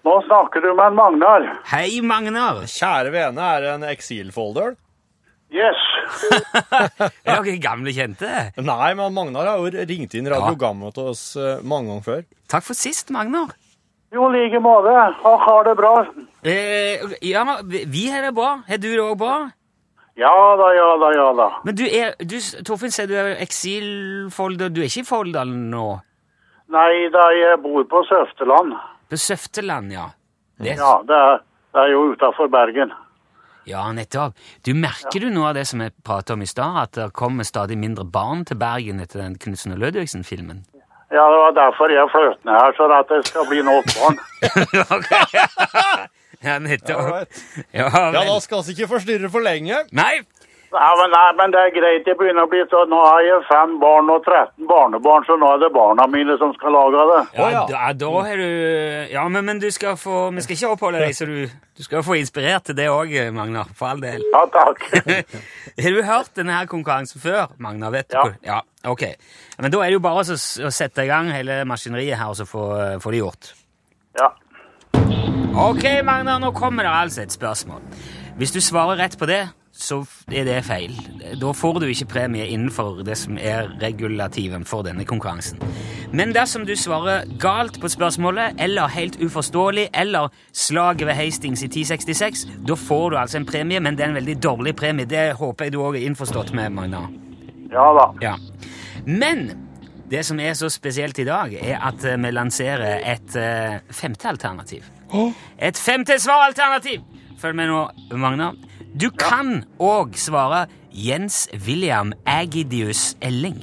Nå 0.05 0.13
snakker 0.25 0.63
du 0.63 0.71
med 0.73 0.87
en 0.91 0.95
Magnar. 0.97 1.45
Hei, 1.69 1.99
Magnar. 2.01 2.63
Kjære 2.69 3.11
vene 3.13 3.49
er 3.57 3.67
en 3.75 3.85
eksilfolder. 3.85 4.73
Yes. 5.51 5.79
Er 7.27 7.41
dere 7.43 7.57
gamle 7.59 7.91
kjente? 7.91 8.27
Nei, 8.63 8.91
men 8.95 9.13
Magnar 9.15 9.49
har 9.51 9.59
jo 9.59 9.83
ringt 9.89 10.13
inn 10.15 10.29
Radio 10.31 10.53
Ja. 10.53 10.59
Gamma 10.67 10.91
til 10.95 11.09
oss 11.11 11.23
eh, 11.35 11.59
mange 11.67 11.91
ganger 11.91 12.05
før. 12.05 12.21
Takk 12.51 12.63
for 12.69 12.77
sist, 12.79 13.11
Magnar. 13.11 13.51
Jo, 14.15 14.27
like 14.31 14.59
måte. 14.63 14.91
Ha, 15.23 15.33
har 15.45 15.63
det 15.67 15.73
bra. 15.79 15.91
Eh, 16.43 17.03
ja, 17.27 17.43
vi 17.67 17.83
vi 17.87 18.05
har 18.11 18.23
det 18.27 18.31
bra. 18.35 18.61
Har 18.67 18.79
du 18.79 18.87
det 18.91 19.03
òg 19.03 19.17
bra? 19.19 19.35
Ja 20.19 20.31
da, 20.59 20.69
ja 20.75 20.87
da, 20.99 21.11
ja 21.15 21.27
da. 21.37 21.49
Men 21.67 21.75
du 21.79 21.85
er 21.87 22.15
du, 22.19 22.35
Torfinn 22.67 22.91
sier 22.91 23.07
du 23.07 23.15
er 23.15 23.35
eksilfolder. 23.43 24.71
Du 24.71 24.81
er 24.83 24.89
ikke 24.89 25.05
i 25.05 25.07
Folldalen 25.07 25.69
nå? 25.71 25.85
Nei 26.71 27.07
da, 27.11 27.27
jeg 27.35 27.59
bor 27.63 27.83
på 27.91 28.03
Søfteland. 28.07 28.75
På 29.11 29.19
Søfteland, 29.19 29.91
ja. 29.95 30.09
Det, 30.61 30.75
Ja, 30.79 30.97
det 31.07 31.15
er, 31.17 31.39
det 31.75 31.81
er 31.85 31.93
jo 31.95 32.03
utafor 32.13 32.51
Bergen. 32.51 32.91
Ja, 33.69 33.83
nettopp. 33.93 34.33
Du 34.65 34.73
Merker 34.73 35.21
du 35.21 35.29
noe 35.29 35.51
av 35.51 35.55
det 35.59 35.67
som 35.69 35.81
jeg 35.83 35.93
pratet 36.05 36.33
om 36.35 36.41
i 36.41 36.49
stad, 36.49 36.77
at 36.81 36.97
det 36.97 37.09
kommer 37.17 37.45
stadig 37.47 37.77
mindre 37.77 38.05
barn 38.05 38.45
til 38.47 38.57
Bergen 38.61 39.01
etter 39.03 39.21
den 39.21 39.35
Knutsen 39.41 39.75
og 39.75 39.81
Lødøksen-filmen? 39.83 40.63
Ja, 41.11 41.25
det 41.27 41.39
var 41.43 41.55
derfor 41.57 41.91
jeg 41.91 42.07
fløt 42.11 42.45
ned 42.47 42.55
her, 42.55 42.71
så 42.77 42.85
at 42.95 43.09
det 43.11 43.17
skal 43.27 43.47
bli 43.49 43.59
nok 43.67 43.89
barn. 43.97 44.19
ja, 46.47 46.53
nettopp. 46.63 47.27
Ja, 47.75 47.83
Ja, 47.83 48.03
Ja, 48.15 48.21
da 48.23 48.37
skal 48.39 48.63
vi 48.63 48.77
ikke 48.77 48.87
forstyrre 48.93 49.27
for 49.29 49.43
lenge. 49.43 49.81
Nei, 49.91 50.21
Ja, 50.71 50.89
men, 50.95 51.09
nei, 51.11 51.31
men 51.35 51.51
det 51.51 51.59
er 51.59 51.71
greit. 51.75 52.05
Det 52.07 52.13
begynner 52.15 52.45
å 52.47 52.49
bli 52.51 52.61
sånn. 52.71 52.87
Nå 52.91 52.99
har 53.03 53.23
jeg 53.25 53.41
fem 53.49 53.73
barn 53.81 54.07
og 54.13 54.21
13 54.23 54.67
barnebarn, 54.69 55.25
så 55.27 55.35
nå 55.39 55.49
er 55.55 55.59
det 55.65 55.69
barna 55.75 56.05
mine 56.07 56.37
som 56.39 56.53
skal 56.55 56.71
lage 56.71 57.01
det. 57.09 57.17
ja. 57.35 57.63
Da, 57.67 57.81
da 57.99 58.11
har 58.27 58.39
du 58.39 59.11
Ja, 59.11 59.25
men, 59.27 59.43
men 59.49 59.59
du 59.59 59.67
skal 59.71 59.97
få 59.99 60.29
Vi 60.31 60.45
skal 60.45 60.55
ikke 60.55 60.71
oppholde 60.77 61.01
deg, 61.03 61.15
så 61.17 61.27
du, 61.27 61.43
du 61.77 61.83
skal 61.83 62.05
få 62.07 62.15
inspirert 62.21 62.69
til 62.69 62.77
det 62.79 62.87
òg, 62.93 63.11
Magnar. 63.35 63.67
For 63.75 63.91
all 63.91 63.99
del. 64.03 64.23
Ja, 64.31 64.45
takk. 64.53 64.87
Har 65.83 65.97
du 65.97 66.01
hørt 66.07 66.31
denne 66.39 66.55
her 66.55 66.71
konkurransen 66.71 67.19
før, 67.23 67.51
Magnar? 67.59 67.91
Vet 67.97 68.11
du 68.15 68.19
Ja. 68.21 68.31
ja. 68.53 68.61
Ok. 68.87 69.03
Men 69.59 69.71
da 69.75 69.83
er 69.83 69.91
det 69.91 69.99
jo 69.99 70.05
bare 70.07 70.23
å, 70.23 70.39
å 70.39 70.71
sette 70.73 71.03
i 71.03 71.09
gang 71.11 71.29
hele 71.35 71.61
maskineriet 71.69 72.17
her 72.17 72.31
og 72.31 72.39
så 72.39 72.47
få, 72.47 72.63
få 73.03 73.11
det 73.13 73.19
gjort. 73.25 73.51
Ja. 74.17 74.31
Ok, 75.67 75.83
Magnar, 76.07 76.39
nå 76.39 76.55
kommer 76.55 76.87
det 76.87 76.91
altså 76.95 77.25
et 77.25 77.35
spørsmål. 77.35 77.83
Hvis 78.39 78.55
du 78.55 78.61
svarer 78.63 78.97
rett 79.03 79.19
på 79.19 79.27
det, 79.29 79.43
så 79.71 80.01
er 80.31 80.45
det 80.45 80.57
feil. 80.67 80.93
Da 81.41 81.51
får 81.55 81.79
du 81.79 81.87
ikke 81.87 82.09
premie 82.11 82.47
innenfor 82.51 83.01
det 83.07 83.15
som 83.17 83.37
er 83.39 83.71
regulativen 83.81 84.65
for 84.67 84.85
denne 84.85 85.05
konkurransen. 85.07 85.61
Men 86.11 86.35
dersom 86.35 86.65
du 86.67 86.75
svarer 86.75 87.25
galt 87.39 87.79
på 87.81 87.89
spørsmålet, 87.91 88.59
eller 88.59 88.91
helt 88.91 89.17
uforståelig, 89.23 89.87
eller 89.93 90.29
slaget 90.53 91.07
ved 91.07 91.15
Hastings 91.15 91.63
i 91.63 91.71
1066, 91.71 92.45
da 92.67 92.75
får 92.75 93.09
du 93.09 93.17
altså 93.17 93.39
en 93.39 93.47
premie, 93.47 93.79
men 93.79 93.97
det 93.97 94.05
er 94.05 94.13
en 94.13 94.19
veldig 94.19 94.37
dårlig 94.43 94.75
premie. 94.75 95.05
Det 95.05 95.31
håper 95.39 95.65
jeg 95.65 95.75
du 95.75 95.81
òg 95.81 95.97
er 95.99 96.07
innforstått 96.09 96.53
med, 96.57 96.69
Magna. 96.75 97.05
Ja 97.71 97.91
da. 97.95 98.07
Ja. 98.21 98.35
Men 99.07 99.51
det 100.11 100.25
som 100.27 100.39
er 100.39 100.53
så 100.59 100.69
spesielt 100.69 101.19
i 101.19 101.25
dag, 101.27 101.53
er 101.55 101.79
at 101.87 102.03
eh, 102.03 102.19
vi 102.19 102.31
lanserer 102.35 102.99
et 103.13 103.35
eh, 103.39 103.79
femte 103.95 104.27
alternativ. 104.27 104.83
Et 105.59 105.77
femte 105.77 106.19
svaralternativ! 106.19 106.99
Følg 107.39 107.55
med 107.55 107.71
nå, 107.71 107.79
Magnar. 108.19 108.55
Du 108.91 109.07
kan 109.15 109.61
òg 109.79 110.17
svare 110.19 110.65
Jens 110.91 111.45
William 111.65 112.11
Agidius 112.27 113.15
Elling. 113.23 113.61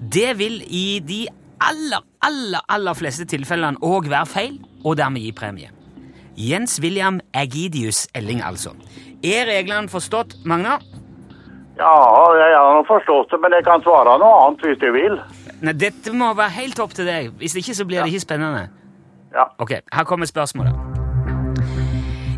Det 0.00 0.38
vil 0.38 0.62
i 0.64 1.00
de 1.04 1.26
aller, 1.60 2.00
aller, 2.24 2.64
aller 2.72 2.96
fleste 2.96 3.26
tilfellene 3.28 3.76
òg 3.84 4.08
være 4.08 4.26
feil, 4.26 4.56
og 4.84 4.96
dermed 4.96 5.20
gi 5.26 5.34
premie. 5.36 5.68
Jens 6.40 6.78
William 6.80 7.20
Agidius 7.36 8.06
Elling, 8.16 8.40
altså. 8.42 8.72
Er 9.24 9.44
reglene 9.50 9.92
forstått, 9.92 10.38
Magna? 10.44 10.78
Ja, 11.76 11.92
jeg 12.40 12.56
har 12.56 12.84
forstått 12.88 13.30
det, 13.30 13.40
men 13.44 13.52
jeg 13.52 13.68
kan 13.68 13.84
svare 13.84 14.16
noe 14.22 14.40
annet 14.46 14.64
hvis 14.64 14.80
du 14.80 14.88
vil. 14.94 15.20
Nei, 15.60 15.76
dette 15.76 16.16
må 16.16 16.32
være 16.32 16.56
helt 16.62 16.80
opp 16.80 16.96
til 16.96 17.08
deg. 17.08 17.32
Hvis 17.40 17.60
ikke 17.60 17.76
så 17.76 17.84
blir 17.84 18.00
det 18.00 18.12
ikke 18.14 18.24
spennende. 18.24 18.68
Ja. 19.34 19.50
Ok, 19.58 19.82
her 19.92 20.04
kommer 20.08 20.26
spørsmålet. 20.30 21.03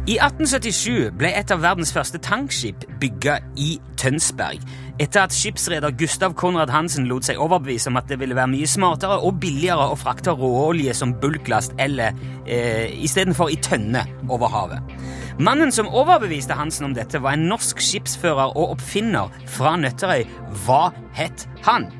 I 0.07 0.21
1877 0.23 1.17
ble 1.19 1.33
et 1.35 1.51
av 1.51 1.65
verdens 1.65 1.91
første 1.91 2.21
tankskip 2.23 2.85
bygga 3.03 3.41
i 3.59 3.73
Tønsberg, 3.99 4.61
etter 5.03 5.25
at 5.25 5.35
skipsreder 5.35 5.97
Gustav 5.99 6.37
Konrad 6.39 6.71
Hansen 6.71 7.09
lot 7.11 7.27
seg 7.27 7.41
overbevise 7.43 7.91
om 7.91 7.99
at 7.99 8.07
det 8.07 8.21
ville 8.21 8.37
være 8.39 8.53
mye 8.53 8.69
smartere 8.71 9.17
og 9.27 9.41
billigere 9.43 9.89
å 9.91 9.97
frakte 9.99 10.37
råolje 10.39 10.95
som 10.95 11.17
bulklast 11.19 11.75
eller 11.83 12.15
eh, 12.47 12.95
istedenfor 13.03 13.51
i 13.51 13.59
tønne 13.59 14.05
over 14.31 14.55
havet. 14.55 14.95
Mannen 15.43 15.75
som 15.75 15.91
overbeviste 15.91 16.55
Hansen 16.55 16.87
om 16.87 16.95
dette, 16.95 17.19
var 17.19 17.35
en 17.35 17.49
norsk 17.51 17.83
skipsfører 17.83 18.55
og 18.55 18.77
oppfinner 18.77 19.35
fra 19.57 19.75
Nøtterøy. 19.75 20.23
Hva 20.69 20.85
het 21.19 21.49
han? 21.67 21.91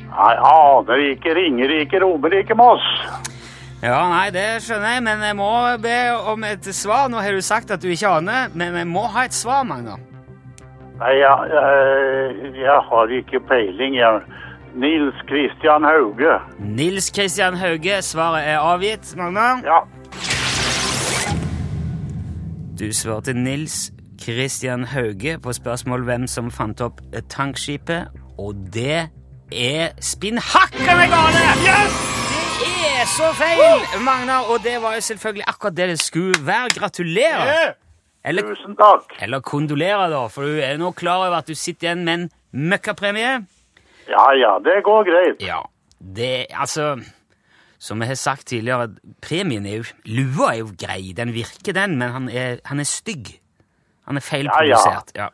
Jeg 0.00 0.40
aner 0.48 1.04
ikke 1.10 1.36
Ringerike, 1.36 2.00
Romerike, 2.00 2.56
Moss. 2.56 2.88
Ja, 3.82 3.98
nei, 4.06 4.28
det 4.30 4.62
skjønner 4.62 4.92
jeg, 4.94 5.02
men 5.02 5.22
jeg 5.26 5.34
må 5.34 5.50
be 5.82 5.96
om 6.30 6.44
et 6.46 6.66
svar. 6.70 7.08
Nå 7.10 7.18
har 7.18 7.34
du 7.34 7.42
sagt 7.42 7.72
at 7.74 7.82
du 7.82 7.88
ikke 7.90 8.12
aner, 8.20 8.52
men 8.54 8.76
jeg 8.78 8.86
må 8.86 9.08
ha 9.10 9.24
et 9.26 9.34
svar, 9.34 9.64
Magna. 9.66 9.96
Nei, 11.00 11.16
jeg, 11.18 11.48
jeg, 11.50 12.52
jeg 12.62 12.84
har 12.90 13.14
ikke 13.18 13.40
peiling. 13.48 13.96
Jeg. 13.98 14.20
Nils 14.78 15.18
Kristian 15.26 15.82
Hauge. 15.84 16.38
Nils 16.62 17.10
Kristian 17.10 17.58
Hauge, 17.58 17.98
svaret 18.06 18.46
er 18.52 18.62
avgitt, 18.62 19.16
Magna. 19.18 19.48
Ja. 19.66 19.82
Du 22.78 22.86
svarte 22.94 23.34
Nils 23.34 23.90
Kristian 24.22 24.86
Hauge 24.94 25.38
på 25.42 25.52
spørsmål 25.52 26.06
hvem 26.06 26.30
som 26.30 26.54
fant 26.54 26.80
opp 26.80 27.02
tankskipet, 27.28 28.14
og 28.38 28.54
det 28.74 29.10
er 29.50 29.92
spinnhakkende 29.98 31.10
gale! 31.10 31.46
Det 31.66 32.11
er 33.02 33.08
så 33.10 33.28
feil, 33.34 34.02
Magnar, 34.06 34.46
og 34.52 34.60
det 34.62 34.76
var 34.82 34.94
jo 34.94 35.00
selvfølgelig 35.02 35.44
akkurat 35.48 35.74
det 35.76 35.88
det 35.90 35.98
skulle 36.00 36.38
være. 36.46 36.68
Gratulerer! 36.78 37.72
Eller, 38.24 38.42
Tusen 38.46 38.76
takk. 38.78 39.16
eller 39.22 39.40
kondolerer, 39.42 40.06
da, 40.12 40.20
for 40.30 40.46
du 40.46 40.60
er 40.62 40.76
nå 40.78 40.92
klar 40.94 41.24
over 41.24 41.40
at 41.40 41.48
du 41.50 41.56
sitter 41.58 41.88
igjen 41.88 42.04
med 42.06 42.14
en 42.14 42.28
møkkapremie. 42.70 43.32
Ja, 44.06 44.28
ja, 44.38 44.52
det 44.62 44.76
går 44.86 45.02
greit. 45.10 45.42
Ja, 45.42 45.58
det 45.98 46.46
Altså, 46.54 47.00
som 47.78 48.00
jeg 48.02 48.12
har 48.12 48.20
sagt 48.20 48.46
tidligere, 48.46 48.88
premien 49.22 49.66
er 49.66 49.80
jo 49.80 49.84
Lua 50.06 50.52
er 50.52 50.62
jo 50.62 50.70
grei, 50.78 51.12
den 51.16 51.34
virker, 51.34 51.74
den, 51.74 51.98
men 51.98 52.14
han 52.14 52.28
er, 52.30 52.62
han 52.64 52.78
er 52.78 52.86
stygg. 52.86 53.34
Han 54.06 54.16
er 54.16 54.20
feilprodusert. 54.30 55.16
Ja, 55.16 55.28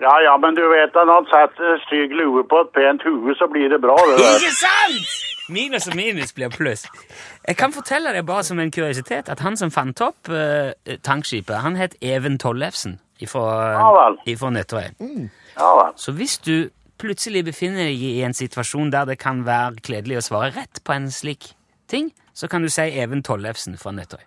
Ja, 0.00 0.18
ja, 0.20 0.36
men 0.36 0.52
du 0.56 0.60
vet 0.68 0.92
at 0.92 1.06
når 1.08 1.22
han 1.22 1.28
setter 1.32 1.78
stygg 1.86 2.12
lue 2.12 2.42
på 2.48 2.64
et 2.64 2.72
pent 2.76 3.04
hue, 3.04 3.32
så 3.36 3.48
blir 3.52 3.68
det 3.72 3.80
bra, 3.80 3.96
det 4.08 4.18
der. 4.20 4.36
Ikke 4.40 4.52
sant?! 4.56 5.35
Minus 5.48 5.86
og 5.88 5.96
minus 5.96 6.32
blir 6.34 6.50
pluss. 6.50 6.86
Jeg 7.46 7.56
kan 7.56 7.72
fortelle 7.72 8.12
deg 8.12 8.26
bare 8.26 8.42
som 8.44 8.58
en 8.58 8.70
kuriositet 8.70 9.28
at 9.30 9.40
han 9.40 9.56
som 9.56 9.70
fant 9.70 10.00
opp 10.02 10.30
uh, 10.30 10.72
tankskipet, 11.06 11.60
han 11.62 11.76
het 11.78 11.94
Even 12.02 12.38
Tollefsen 12.38 12.98
vel. 13.20 14.18
ifra 14.26 14.50
Nøtterøy. 14.50 14.90
Mm. 14.98 15.28
Så 15.96 16.12
hvis 16.12 16.38
du 16.38 16.68
plutselig 16.98 17.44
befinner 17.44 17.88
deg 17.88 18.02
i 18.02 18.22
en 18.22 18.34
situasjon 18.34 18.90
der 18.92 19.04
det 19.04 19.18
kan 19.18 19.44
være 19.46 19.80
kledelig 19.82 20.18
å 20.18 20.26
svare 20.28 20.52
rett 20.56 20.82
på 20.84 20.92
en 20.92 21.10
slik 21.10 21.52
ting, 21.88 22.12
så 22.34 22.48
kan 22.48 22.62
du 22.62 22.68
si 22.68 22.82
Even 22.82 23.22
Tollefsen 23.22 23.78
fra 23.78 23.92
Nøtterøy. 23.92 24.24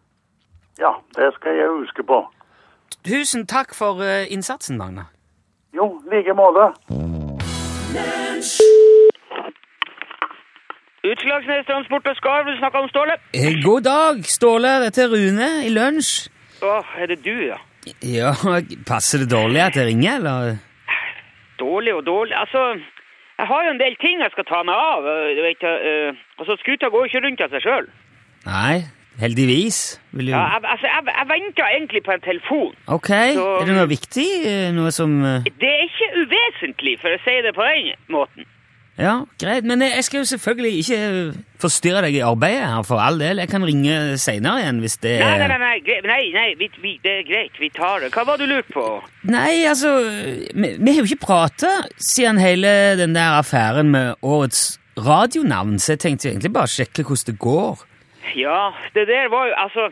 Ja, 0.79 0.95
det 1.15 1.33
skal 1.35 1.57
jeg 1.59 1.67
huske 1.67 2.03
på. 2.07 2.23
Tusen 3.03 3.45
takk 3.47 3.75
for 3.75 4.01
eh, 4.03 4.31
innsatsen, 4.31 4.77
Magna. 4.77 5.09
Jo, 5.75 6.01
like 6.11 6.33
måte. 6.33 6.71
Utslagsnes 11.07 11.65
Transport 11.67 12.07
og 12.11 12.15
Skarv, 12.19 12.49
du 12.51 12.57
snakker 12.59 12.79
om 12.83 12.89
Ståle? 12.91 13.15
Eh, 13.33 13.53
god 13.63 13.81
dag, 13.87 14.17
Ståle. 14.27 14.71
Dette 14.83 15.05
er 15.05 15.11
Rune 15.13 15.47
i 15.63 15.71
lunsj. 15.71 16.27
Å, 16.59 16.81
er 16.99 17.13
det 17.13 17.21
du, 17.23 17.35
ja? 17.47 17.59
Ja, 18.03 18.33
passer 18.87 19.23
det 19.23 19.29
dårlig 19.31 19.61
at 19.63 19.77
jeg 19.79 19.87
ringer, 19.93 20.17
eller? 20.19 20.57
Dårlig 21.61 21.93
og 21.95 22.03
dårlig. 22.07 22.35
Altså, 22.35 22.65
jeg 23.39 23.47
har 23.47 23.63
jo 23.65 23.71
en 23.71 23.79
del 23.79 23.95
ting 24.03 24.19
jeg 24.25 24.33
skal 24.35 24.47
ta 24.51 24.59
meg 24.67 24.75
av. 24.75 25.07
øh, 25.07 25.31
Du 25.37 25.41
vet, 25.47 25.63
altså, 26.43 26.59
skuta 26.59 26.91
går 26.91 27.05
jo 27.05 27.11
ikke 27.13 27.23
rundt 27.27 27.41
av 27.47 27.55
seg 27.55 27.63
sjøl. 27.63 27.87
Nei, 28.45 28.75
heldigvis. 29.23 29.79
Vil 30.11 30.27
du... 30.27 30.35
Ja, 30.35 30.43
jeg, 30.57 30.67
altså, 30.75 30.91
jeg, 30.91 31.07
jeg 31.15 31.27
venter 31.31 31.71
egentlig 31.71 32.03
på 32.03 32.11
en 32.17 32.27
telefon. 32.27 32.75
Ok, 32.99 33.09
er 33.15 33.65
det 33.71 33.75
noe 33.79 33.87
viktig? 33.95 34.27
Eh, 34.51 34.69
Noe 34.75 34.91
som... 34.95 35.15
eh, 35.23 35.47
Det 35.63 35.71
er 35.79 35.87
ikke 35.87 36.11
uvesentlig, 36.25 36.99
for 36.99 37.15
å 37.15 37.23
si 37.23 37.39
det 37.47 37.55
på 37.55 37.71
den 37.71 37.93
måten. 38.11 38.47
Ja, 38.99 39.13
greit, 39.39 39.63
men 39.63 39.79
jeg 39.85 40.03
skal 40.03 40.19
jo 40.19 40.27
selvfølgelig 40.27 40.81
ikke 40.81 40.97
forstyrre 41.61 42.01
deg 42.03 42.17
i 42.17 42.23
arbeidet 42.27 42.65
her, 42.67 42.81
for 42.83 42.99
all 42.99 43.19
del. 43.21 43.39
Jeg 43.39 43.47
kan 43.51 43.63
ringe 43.63 44.17
senere 44.19 44.59
igjen 44.65 44.81
hvis 44.83 44.97
det 44.99 45.13
Nei, 45.21 45.37
nei, 45.39 45.47
nei, 45.47 45.59
nei, 45.61 45.99
nei, 46.03 46.19
nei 46.35 46.49
vi, 46.59 46.67
vi, 46.83 46.97
det 47.03 47.13
er 47.21 47.23
greit, 47.29 47.55
vi 47.63 47.71
tar 47.71 48.03
det. 48.03 48.11
Hva 48.11 48.25
var 48.27 48.41
du 48.41 48.43
lurte 48.49 48.75
på? 48.75 48.83
Nei, 49.31 49.63
altså, 49.69 49.93
vi, 50.51 50.73
vi 50.75 50.91
har 50.91 50.99
jo 50.99 51.07
ikke 51.07 51.27
pratet 51.29 51.95
siden 52.09 52.41
hele 52.43 52.75
den 52.99 53.15
der 53.15 53.39
affæren 53.39 53.93
med 53.95 54.19
årets 54.19 54.75
radionavn, 54.99 55.79
så 55.79 55.95
jeg 55.95 56.03
tenkte 56.03 56.33
egentlig 56.33 56.53
bare 56.59 56.75
sjekke 56.75 57.07
hvordan 57.07 57.31
det 57.31 57.39
går. 57.39 57.87
Ja, 58.35 58.61
det 58.99 59.07
der 59.07 59.31
var 59.31 59.47
jo, 59.47 59.55
altså, 59.63 59.89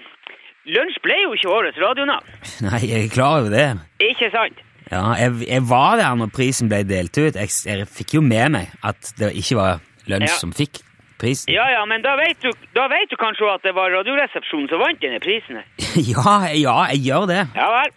lunsj 0.67 0.99
ble 1.05 1.21
jo 1.23 1.35
ikke 1.37 1.55
årets 1.61 1.79
radionavn. 1.79 2.39
Nei, 2.67 2.83
jeg 2.91 3.07
er 3.07 3.13
klar 3.15 3.39
over 3.39 3.55
det. 3.55 3.69
Ikke 4.03 4.27
sant? 4.35 4.66
Ja, 4.91 5.03
jeg, 5.19 5.47
jeg 5.47 5.63
var 5.69 5.97
der 5.99 6.15
når 6.15 6.29
prisen 6.35 6.69
ble 6.71 6.83
delt 6.87 7.17
ut. 7.17 7.35
Jeg, 7.35 7.49
jeg 7.67 7.87
fikk 7.91 8.13
jo 8.17 8.21
med 8.23 8.51
meg 8.55 8.69
at 8.87 9.13
det 9.19 9.33
ikke 9.35 9.57
var 9.59 9.79
Lunsj 10.07 10.29
Ja. 10.31 10.37
som 10.39 10.53
fikk 10.55 10.79
prisen. 11.19 11.49
Ja, 11.51 11.65
ja, 11.73 11.81
men 11.89 12.03
da 12.05 12.13
vet 12.19 12.39
du, 12.43 12.51
da 12.77 12.85
vet 12.91 13.09
du 13.11 13.17
kanskje 13.19 13.49
at 13.51 13.63
det 13.65 13.73
var 13.75 13.89
radioresepsjonen 13.91 14.69
som 14.71 14.79
vant 14.79 15.01
denne 15.01 15.19
prisen 15.19 15.57
ja, 16.13 16.35
ja, 16.53 16.75
jeg 16.93 17.01
gjør 17.09 17.25
det. 17.31 17.41
Ja 17.57 17.67
vel. 17.73 17.95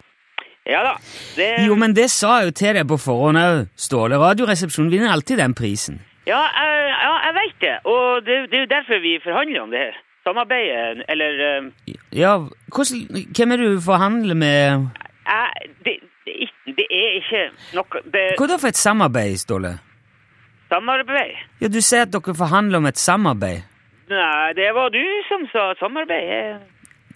Ja 0.71 0.81
da. 0.85 0.95
Det, 1.37 1.49
Jo, 1.67 1.75
men 1.79 1.95
det 1.97 2.09
sa 2.13 2.41
jeg 2.41 2.51
jo 2.51 2.57
til 2.61 2.75
deg 2.79 2.89
på 2.91 2.99
forhånd 3.01 3.39
òg. 3.41 3.63
Ståle, 3.81 4.19
Radioresepsjonen 4.21 4.91
vinner 4.93 5.13
alltid 5.15 5.39
den 5.41 5.55
prisen. 5.57 6.01
Ja, 6.29 6.41
jeg, 6.53 6.91
ja, 6.91 7.13
jeg 7.27 7.35
vet 7.39 7.57
det. 7.65 7.77
Og 7.91 8.21
det, 8.27 8.37
det 8.53 8.59
er 8.59 8.65
jo 8.67 8.71
derfor 8.75 9.01
vi 9.03 9.15
forhandler 9.25 9.63
om 9.65 9.71
det 9.73 9.81
her. 9.87 9.97
Samarbeidet, 10.27 11.05
eller 11.09 11.41
um... 11.59 11.71
Ja, 12.13 12.35
hvordan, 12.75 13.25
Hvem 13.37 13.53
er 13.55 13.57
det 13.63 13.71
du 13.73 13.81
forhandler 13.81 14.37
med? 14.37 14.89
jeg, 15.31 15.71
det, 15.87 15.95
ikke- 16.45 16.75
det 16.77 16.87
er 16.91 17.11
ikke 17.21 17.43
noe 17.75 18.03
det, 18.13 18.25
Hva 18.39 18.47
da 18.49 18.57
for 18.59 18.69
et 18.69 18.77
samarbeid, 18.77 19.37
Ståle? 19.39 19.79
Samarbeid? 20.71 21.35
Ja, 21.61 21.69
Du 21.69 21.81
sier 21.81 22.03
at 22.03 22.13
dere 22.13 22.35
forhandler 22.35 22.79
om 22.79 22.87
et 22.87 22.99
samarbeid. 22.99 23.63
Nei, 24.11 24.53
det 24.59 24.71
var 24.75 24.89
du 24.91 25.03
som 25.29 25.47
sa 25.53 25.75
samarbeid. 25.79 26.61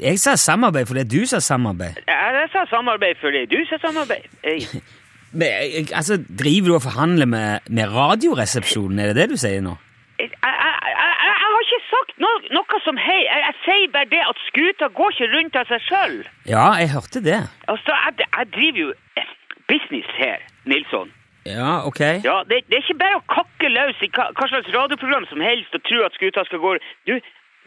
Jeg, 0.01 0.19
sa 0.19 0.35
samarbeid 0.37 0.87
fordi 0.87 1.05
du 1.07 1.27
sa 1.27 1.39
samarbeid. 1.39 1.97
Ja, 2.09 2.31
jeg 2.41 2.49
sa 2.53 2.65
samarbeid 2.71 3.17
fordi 3.21 3.47
du 3.47 3.65
sa 3.71 3.79
samarbeid. 3.79 4.27
Men, 5.39 5.51
altså, 5.95 6.17
Driver 6.39 6.69
du 6.69 6.75
og 6.75 6.83
forhandler 6.83 7.27
med, 7.27 7.61
med 7.71 7.91
Radioresepsjonen, 7.95 8.99
er 8.99 9.07
det 9.13 9.17
det 9.17 9.31
du 9.31 9.37
sier 9.37 9.61
nå? 9.63 9.75
jeg, 10.19 10.31
jeg, 10.31 10.55
jeg, 10.63 10.75
jeg, 10.95 11.15
jeg 11.27 11.35
har 11.43 11.57
ikke 11.65 11.74
sagt 11.91 12.17
noe, 12.23 12.41
noe 12.55 12.81
som 12.85 12.99
hei. 13.01 13.21
Jeg, 13.25 13.43
jeg 13.47 13.57
sier 13.65 13.93
bare 13.95 14.11
det 14.13 14.23
at 14.25 14.41
skuta 14.49 14.89
går 14.99 15.15
ikke 15.15 15.31
rundt 15.35 15.59
av 15.61 15.69
seg 15.71 15.85
sjøl. 15.89 16.17
Ja, 16.51 16.71
jeg 16.81 16.93
hørte 16.95 17.23
det. 17.25 17.43
Altså, 17.73 17.99
jeg, 18.07 18.27
jeg 18.27 18.51
driver 18.57 18.83
jo 18.85 18.91
eh, 19.21 19.37
business 19.71 20.11
her, 20.19 20.45
Nilsson. 20.71 21.13
Ja, 21.45 21.85
ok. 21.89 22.01
Ja, 22.25 22.41
det, 22.49 22.63
det 22.69 22.79
er 22.79 22.85
ikke 22.87 23.01
bare 23.03 23.21
å 23.21 23.25
kakke 23.29 23.69
løs 23.69 24.05
i 24.05 24.09
hva, 24.17 24.31
hva 24.33 24.49
slags 24.49 24.71
radioprogram 24.73 25.27
som 25.29 25.45
helst 25.45 25.77
og 25.77 25.85
tro 25.85 26.01
at 26.07 26.17
skuta 26.17 26.45
skal 26.49 26.63
gå 26.63 26.77
Du, 27.09 27.19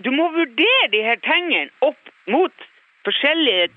du 0.01 0.09
må 0.13 0.31
vurdere 0.33 0.89
de 0.93 1.03
her 1.05 1.19
tingene 1.21 1.69
opp 1.85 2.13
mot 2.31 2.65
forskjellige 3.05 3.69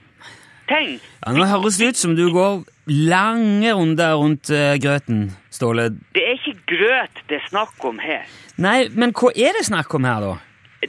ting. 0.70 0.96
Ja, 1.20 1.34
Nå 1.36 1.46
høres 1.50 1.78
det 1.80 1.92
ut 1.92 2.00
som 2.00 2.16
du 2.16 2.26
går 2.32 2.62
lange 2.90 3.74
runder 3.76 4.16
rundt 4.18 4.50
uh, 4.54 4.74
grøten, 4.82 5.30
Ståle. 5.52 5.90
Det 6.16 6.24
er 6.24 6.38
ikke 6.38 6.59
grøt 6.70 7.22
det 7.28 7.40
er 7.40 7.48
snakk 7.48 7.84
om 7.84 7.98
her. 8.02 8.26
Nei, 8.60 8.88
men 8.94 9.14
hva 9.16 9.32
er 9.34 9.56
det 9.58 9.66
snakk 9.68 9.94
om 9.98 10.06
her, 10.08 10.24
da? 10.24 10.36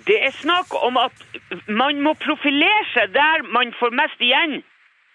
Det 0.08 0.18
er 0.24 0.34
snakk 0.40 0.72
om 0.88 0.98
at 1.02 1.26
man 1.68 2.00
må 2.06 2.14
profilere 2.22 2.86
seg 2.94 3.12
der 3.16 3.44
man 3.52 3.74
får 3.80 3.92
mest 4.00 4.22
igjen 4.24 4.62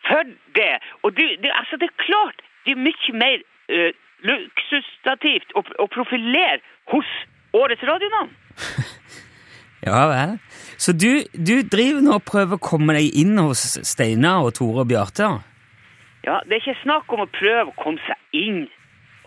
for 0.08 0.28
det. 0.58 0.74
Og 1.02 1.16
det, 1.16 1.30
det, 1.42 1.52
altså 1.54 1.78
det 1.80 1.88
er 1.88 2.02
klart, 2.04 2.42
det 2.66 2.76
er 2.76 2.84
mye 2.84 3.14
mer 3.22 3.40
uh, 3.72 3.90
luksustativt 4.26 5.56
å, 5.56 5.64
å 5.80 5.88
profilere 5.92 6.60
hos 6.92 7.08
årets 7.56 7.86
radionavn. 7.88 8.34
Ja 9.86 10.06
vel. 10.10 10.38
Så 10.82 10.92
du, 10.92 11.22
du 11.32 11.60
driver 11.62 12.00
nå 12.02 12.16
og 12.18 12.24
prøver 12.26 12.58
å 12.58 12.62
komme 12.62 12.96
deg 12.96 13.14
inn 13.20 13.36
hos 13.38 13.60
Steinar 13.86 14.42
og 14.48 14.56
Tore 14.58 14.82
og 14.82 14.88
Bjarte? 14.90 15.28
Ja, 16.26 16.40
det 16.42 16.56
er 16.56 16.62
ikke 16.64 16.80
snakk 16.80 17.12
om 17.14 17.22
å 17.22 17.28
prøve 17.30 17.70
å 17.70 17.76
komme 17.78 18.02
seg 18.02 18.18
inn 18.34 18.64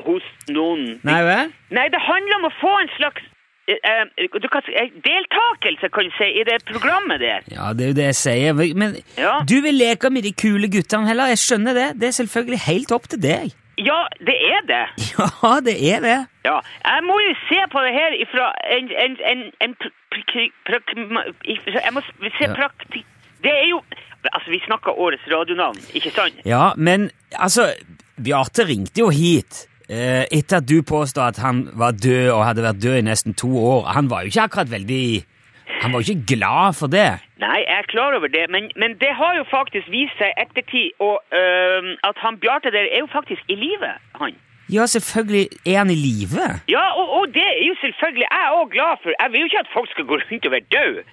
hos 0.05 0.23
noen. 0.49 0.99
Nei 1.03 1.19
vel? 1.27 1.51
Nei, 1.75 1.87
det 1.93 2.01
handler 2.01 2.39
om 2.39 2.47
å 2.49 2.53
få 2.61 2.71
en 2.81 2.89
slags 2.97 3.21
eh, 3.69 3.77
eh, 3.91 4.27
du 4.41 4.47
kan, 4.49 4.61
eh, 4.73 4.89
deltakelse, 5.05 5.89
kan 5.93 6.07
du 6.09 6.13
si, 6.17 6.29
i 6.41 6.43
det 6.47 6.57
programmet 6.65 7.19
der. 7.21 7.43
Ja, 7.53 7.71
det 7.73 7.83
er 7.85 7.91
jo 7.93 7.97
det 7.99 8.07
jeg 8.09 8.15
sier. 8.23 8.53
Men 8.75 8.95
Ja. 9.17 9.39
du 9.45 9.61
vil 9.61 9.75
leke 9.77 10.09
med 10.09 10.23
de 10.23 10.31
kule 10.33 10.67
guttene 10.71 11.07
heller. 11.07 11.27
Jeg 11.33 11.37
skjønner 11.45 11.73
det. 11.77 11.87
Det 12.01 12.07
er 12.09 12.17
selvfølgelig 12.23 12.59
helt 12.65 12.91
opp 12.91 13.07
til 13.11 13.21
deg. 13.21 13.51
Ja, 13.79 13.99
det 14.19 14.35
er 14.35 14.61
det. 14.67 14.85
Ja, 15.43 15.53
det 15.63 15.75
er 15.93 16.01
det. 16.03 16.17
Ja, 16.45 16.57
jeg 16.83 17.03
må 17.07 17.15
jo 17.23 17.33
se 17.47 17.59
på 17.71 17.79
det 17.85 17.93
her 17.95 18.15
ifra 18.19 18.49
en, 18.75 18.89
en, 19.05 19.15
en, 19.31 19.43
en 19.63 19.75
Jeg 20.35 21.93
må 21.93 22.01
se 22.01 22.45
Ja. 22.47 22.53
prakti... 22.55 23.05
Det 23.43 23.51
er 23.51 23.67
jo 23.69 23.81
Altså, 24.33 24.51
vi 24.51 24.59
snakker 24.65 24.91
årets 24.99 25.23
radionavn, 25.31 25.77
ikke 25.95 26.11
sant? 26.11 26.41
Ja, 26.45 26.73
men 26.75 27.05
altså 27.39 27.69
Bjarte 28.19 28.65
ringte 28.67 28.99
jo 28.99 29.07
hit 29.15 29.61
etter 29.89 30.59
at 30.59 30.69
du 30.69 30.81
påstod 30.85 31.23
at 31.23 31.37
han 31.41 31.63
var 31.73 31.97
død 31.97 32.29
og 32.35 32.45
hadde 32.45 32.65
vært 32.65 32.81
død 32.83 32.97
i 32.99 33.05
nesten 33.07 33.33
to 33.33 33.49
år. 33.57 33.87
Han 33.95 34.09
var 34.09 34.21
jo 34.21 34.31
ikke 34.31 34.45
akkurat 34.45 34.71
veldig 34.71 35.25
Han 35.81 35.93
var 35.93 36.01
jo 36.01 36.11
ikke 36.11 36.35
glad 36.35 36.75
for 36.75 36.91
det. 36.91 37.09
Nei, 37.39 37.59
jeg 37.63 37.77
er 37.81 37.87
klar 37.87 38.11
over 38.17 38.27
det, 38.27 38.45
men, 38.51 38.67
men 38.75 38.97
det 38.99 39.13
har 39.15 39.37
jo 39.37 39.45
faktisk 39.47 39.87
vist 39.93 40.17
seg 40.19 40.33
ettertid 40.43 40.91
og, 40.99 41.21
øhm, 41.31 41.93
at 42.09 42.17
han 42.19 42.37
Bjarte 42.41 42.73
der 42.75 42.89
er 42.89 42.99
jo 42.99 43.07
faktisk 43.13 43.41
i 43.47 43.55
live, 43.55 43.91
han. 44.19 44.35
Ja, 44.69 44.85
selvfølgelig 44.85 45.47
er 45.65 45.77
han 45.81 45.89
i 45.89 45.95
live. 45.97 46.45
Ja, 46.69 46.83
og, 46.99 47.07
og 47.19 47.27
det 47.33 47.41
er 47.45 47.63
jo 47.67 47.75
selvfølgelig 47.81 48.27
jeg 48.29 48.51
òg 48.59 48.67
glad 48.75 48.99
for. 49.03 49.13
Jeg 49.19 49.31
vil 49.33 49.41
jo 49.43 49.47
ikke 49.49 49.63
at 49.65 49.71
folk 49.73 49.89
skal 49.93 50.05
gå 50.09 50.17
rundt 50.21 50.45
og 50.45 50.51
være 50.55 50.67
døde. 50.75 51.03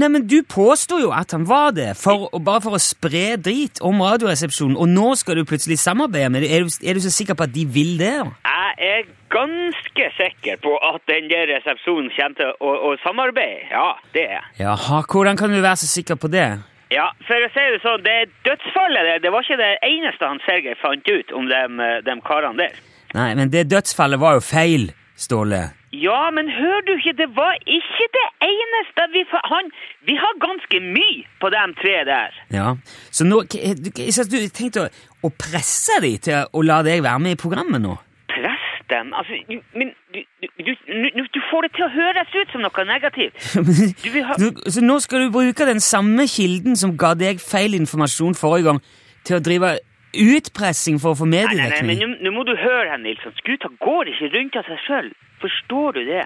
Nei, 0.00 0.08
men 0.14 0.26
du 0.32 0.36
påsto 0.54 0.98
jo 0.98 1.12
at 1.14 1.30
han 1.36 1.44
var 1.48 1.70
det, 1.78 1.90
for, 2.00 2.26
bare 2.48 2.62
for 2.64 2.74
å 2.78 2.82
spre 2.82 3.24
drit 3.48 3.78
om 3.86 4.02
Radioresepsjonen, 4.02 4.76
og 4.76 4.88
nå 4.90 5.14
skal 5.20 5.38
du 5.38 5.44
plutselig 5.46 5.78
samarbeide 5.82 6.30
med 6.34 6.42
dem. 6.46 6.50
Er, 6.56 6.66
du- 6.66 6.82
er 6.90 6.98
du 6.98 7.00
så 7.06 7.12
sikker 7.14 7.38
på 7.38 7.46
at 7.46 7.54
de 7.54 7.64
vil 7.76 7.94
det? 8.02 8.14
Jeg 8.50 8.90
er 8.98 9.02
ganske 9.34 10.06
sikker 10.18 10.56
på 10.66 10.72
at 10.90 11.02
den 11.10 11.28
der 11.30 11.46
resepsjonen 11.54 12.10
kommer 12.16 12.38
til 12.40 12.50
å, 12.58 12.70
å 12.90 12.94
samarbeide. 13.06 13.68
Ja, 13.70 13.88
det 14.14 14.24
er 14.28 14.38
jeg. 14.40 14.46
Jaha, 14.66 15.02
hvordan 15.10 15.38
kan 15.38 15.54
du 15.54 15.60
være 15.62 15.76
så 15.84 15.90
sikker 15.90 16.18
på 16.18 16.30
det? 16.34 16.48
Ja, 16.94 17.06
for 17.26 17.42
å 17.42 17.48
si 17.50 17.62
det 17.74 17.78
sånn, 17.82 18.02
det 18.04 18.18
dødsfallet 18.46 19.06
der, 19.08 19.22
det 19.24 19.30
var 19.34 19.42
ikke 19.46 19.56
det 19.58 19.70
eneste 19.88 20.28
han 20.30 20.42
Sergej 20.44 20.76
fant 20.82 21.08
ut 21.10 21.32
om 21.34 21.46
de 21.50 21.62
eh, 21.86 22.20
karene 22.26 22.60
der. 22.66 22.76
Nei, 23.14 23.30
men 23.38 23.50
det 23.52 23.68
dødsfallet 23.70 24.20
var 24.20 24.38
jo 24.38 24.44
feil, 24.44 24.90
Ståle. 25.16 25.68
Ja, 25.94 26.30
men 26.34 26.48
hører 26.50 26.82
du 26.88 26.92
ikke, 26.96 27.12
det 27.20 27.28
var 27.36 27.54
ikke 27.70 28.06
det 28.16 28.24
eneste. 28.42 29.04
Vi, 29.12 29.20
han, 29.30 29.68
vi 30.08 30.16
har 30.18 30.32
ganske 30.42 30.80
mye 30.82 31.22
på 31.38 31.50
dem 31.54 31.74
tre 31.78 31.92
der. 32.08 32.34
Ja, 32.50 32.72
så 33.14 33.26
nå 33.28 33.44
k- 33.46 33.76
du, 33.78 33.92
du 33.94 34.48
tenkte 34.50 34.88
å, 34.88 34.88
å 35.22 35.30
presse 35.30 36.00
dem 36.02 36.18
til 36.18 36.50
å 36.50 36.64
la 36.66 36.80
deg 36.82 37.04
være 37.06 37.22
med 37.22 37.36
i 37.36 37.40
programmet 37.44 37.84
nå? 37.84 37.94
Press 38.34 38.66
dem, 38.90 39.14
altså, 39.14 39.38
men 39.78 39.94
du, 40.10 40.18
du, 40.66 40.72
du, 40.74 41.40
får 41.52 41.68
det 41.68 41.72
til 41.78 41.86
å 41.86 41.92
høres 41.94 42.34
ut 42.34 42.50
som 42.52 42.66
noe 42.66 42.88
negativt. 42.90 43.38
Ha... 44.26 44.36
Så 44.74 44.82
nå 44.82 44.98
skal 45.04 45.28
du 45.28 45.32
bruke 45.34 45.66
den 45.70 45.80
samme 45.82 46.26
kilden 46.30 46.74
som 46.80 46.98
ga 46.98 47.14
deg 47.18 47.38
feil 47.42 47.78
informasjon 47.78 48.34
forrige 48.38 48.72
gang, 48.72 48.82
til 49.24 49.38
å 49.38 49.44
drive 49.46 49.76
utpressing 50.14 51.00
for 51.02 51.14
å 51.14 51.18
få 51.18 51.26
Nei, 51.28 51.44
nei, 51.56 51.68
nei, 51.72 51.96
men 51.98 52.18
nå 52.22 52.32
må 52.34 52.44
du 52.46 52.54
høre 52.56 52.92
her, 52.92 53.00
Nilsson. 53.02 53.34
Skuta 53.40 53.70
går 53.82 54.12
ikke 54.12 54.30
rundt 54.36 54.58
av 54.60 54.68
seg 54.68 54.82
sjøl. 54.86 55.08
Forstår 55.42 55.96
du 55.98 56.04
det? 56.08 56.22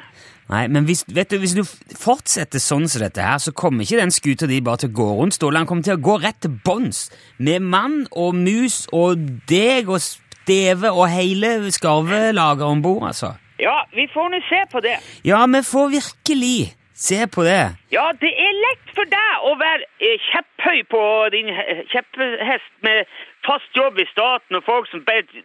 Nei, 0.52 0.62
men 0.72 0.86
hvis, 0.88 1.02
vet 1.10 1.32
du, 1.32 1.38
hvis 1.42 1.56
du 1.56 1.64
fortsetter 1.98 2.62
sånn 2.62 2.86
som 2.90 3.02
dette 3.02 3.24
her, 3.24 3.40
så 3.42 3.52
kommer 3.56 3.84
ikke 3.84 4.00
den 4.00 4.14
skuta 4.14 4.48
di 4.50 4.60
bare 4.64 4.84
til 4.84 4.92
å 4.92 4.96
gå 5.00 5.08
rundt, 5.20 5.38
Ståle. 5.38 5.60
Han 5.60 5.68
kommer 5.70 5.86
til 5.86 5.98
å 5.98 6.04
gå 6.08 6.18
rett 6.22 6.40
til 6.44 6.54
bånns. 6.64 7.08
Med 7.42 7.64
mann 7.64 8.04
og 8.12 8.36
mus 8.38 8.84
og 8.94 9.20
deg 9.50 9.90
og 9.90 10.00
steve 10.04 10.92
og 10.92 11.08
hele 11.12 11.72
skarvelageret 11.74 12.68
om 12.68 12.82
bord, 12.84 13.08
altså. 13.10 13.34
Ja, 13.58 13.80
vi 13.92 14.06
får 14.12 14.28
nå 14.32 14.42
se 14.46 14.64
på 14.70 14.82
det. 14.84 14.98
Ja, 15.26 15.42
vi 15.50 15.62
får 15.66 15.88
virkelig 15.96 16.58
se 16.98 17.26
på 17.26 17.44
det. 17.46 17.62
Ja, 17.94 18.06
det 18.20 18.30
er 18.46 18.54
lett 18.64 18.92
for 18.96 19.06
deg 19.10 19.46
å 19.50 19.54
være 19.58 19.86
eh, 20.02 20.18
kjepphøy 20.30 20.80
på 20.90 21.02
din 21.34 21.50
kjepphest 21.92 22.72
med 22.86 23.04
fast 23.50 23.70
jobb 23.80 23.96
i 24.04 24.06
staten 24.14 24.52
og 24.58 24.62
folk 24.70 24.86
som 24.92 25.00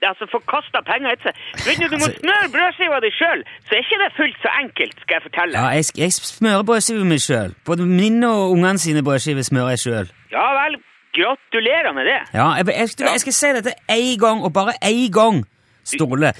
altså, 0.10 0.24
får 0.34 0.42
kasta 0.54 0.80
penger 0.92 1.10
etter 1.16 1.30
seg. 1.32 1.36
Vet 1.68 1.78
du, 1.82 1.86
du 1.94 1.98
må 2.02 2.08
Altså- 2.10 2.22
smøre 2.24 2.48
brødskiva 2.56 2.98
di 3.06 3.12
sjøl, 3.20 3.42
så 3.66 3.70
er 3.76 3.82
ikke 3.86 4.00
det 4.04 4.12
fullt 4.20 4.40
så 4.46 4.50
enkelt, 4.64 4.96
skal 5.04 5.14
jeg 5.18 5.24
fortelle. 5.28 5.54
Ja, 5.60 5.68
jeg, 5.78 5.86
jeg 6.04 6.12
smører 6.14 6.64
brødskiver 6.70 7.06
meg 7.14 7.22
sjøl. 7.28 7.52
Både 7.70 7.86
mine 8.02 8.28
og 8.38 8.52
ungene 8.56 8.80
sine 8.86 9.02
brødskiver 9.08 9.42
smører 9.50 9.70
jeg 9.76 9.80
sjøl. 9.86 10.08
Ja 10.38 10.48
vel, 10.60 10.78
gratulerer 11.18 11.92
med 11.98 12.06
det. 12.12 12.20
Ja, 12.40 12.48
jeg, 12.58 12.68
jeg, 12.68 12.90
jeg, 13.00 13.10
jeg 13.14 13.20
skal 13.26 13.34
si 13.40 13.52
dette 13.58 13.74
én 13.92 14.16
gang, 14.26 14.44
og 14.46 14.54
bare 14.54 14.74
én 14.86 15.12
gang, 15.12 15.44
Ståle. 15.84 16.32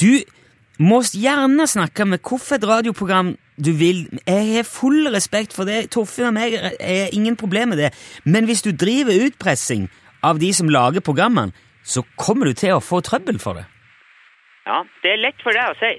Du 0.00 0.12
må 0.78 1.02
gjerne 1.02 1.66
snakke 1.66 2.04
med 2.06 2.18
hvilket 2.22 2.68
radioprogram 2.68 3.34
du 3.64 3.72
vil. 3.72 4.06
Jeg 4.26 4.54
har 4.56 4.62
full 4.66 5.08
respekt 5.14 5.52
for 5.54 5.68
det. 5.68 5.90
Torfinn 5.90 6.30
og 6.30 6.34
meg 6.34 6.54
er 6.80 7.10
ingen 7.12 7.36
problem 7.36 7.68
med 7.74 7.82
det. 7.82 7.90
Men 8.24 8.44
hvis 8.48 8.62
du 8.62 8.70
driver 8.72 9.12
utpressing 9.26 9.90
av 10.22 10.38
de 10.38 10.52
som 10.54 10.68
lager 10.70 11.00
programmene, 11.04 11.52
så 11.82 12.04
kommer 12.16 12.46
du 12.46 12.54
til 12.54 12.76
å 12.76 12.82
få 12.82 13.00
trøbbel 13.02 13.38
for 13.42 13.58
det. 13.58 13.64
Ja, 14.66 14.84
det 15.02 15.10
er 15.16 15.22
lett 15.24 15.40
for 15.42 15.50
deg 15.56 15.72
å 15.72 15.78
si. 15.80 15.92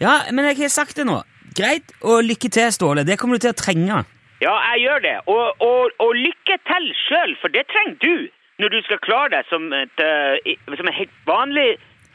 Ja, 0.00 0.14
men 0.32 0.46
jeg 0.48 0.56
har 0.62 0.72
sagt 0.72 0.96
det 0.96 1.04
nå. 1.06 1.18
Greit, 1.58 1.92
og 2.02 2.22
lykke 2.24 2.48
til, 2.54 2.70
Ståle. 2.72 3.04
Det 3.04 3.18
kommer 3.20 3.36
du 3.36 3.44
til 3.44 3.52
å 3.52 3.58
trenge. 3.58 4.04
Ja, 4.40 4.54
jeg 4.72 4.84
gjør 4.86 5.00
det. 5.04 5.16
Og, 5.26 5.60
og, 5.64 5.90
og 6.00 6.14
lykke 6.16 6.56
til 6.70 6.88
sjøl, 7.04 7.36
for 7.42 7.52
det 7.52 7.66
trenger 7.68 7.98
du 8.04 8.28
når 8.62 8.72
du 8.74 8.78
skal 8.86 8.98
klare 9.04 9.30
deg 9.36 9.48
som 9.50 9.68
et, 9.74 10.00
eh, 10.02 10.54
som 10.78 10.88
et 10.90 10.96
helt 10.96 11.12
vanlig 11.28 11.66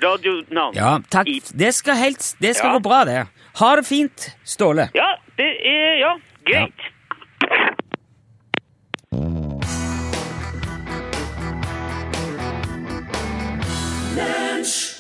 radionavn. 0.04 0.76
Ja, 0.76 0.98
takk. 1.14 1.30
Det 1.56 1.70
skal, 1.78 1.96
helt, 2.00 2.26
det 2.44 2.56
skal 2.58 2.74
Ja. 2.74 2.78
gå 2.80 2.84
bra, 2.84 3.04
det. 3.08 3.20
Ha 3.62 3.76
det 3.80 3.86
fint, 3.88 4.30
Ståle. 4.44 4.90
Ja, 4.98 5.12
det 5.38 5.52
er 5.62 6.00
Ja, 6.02 6.16
greit. 6.50 6.90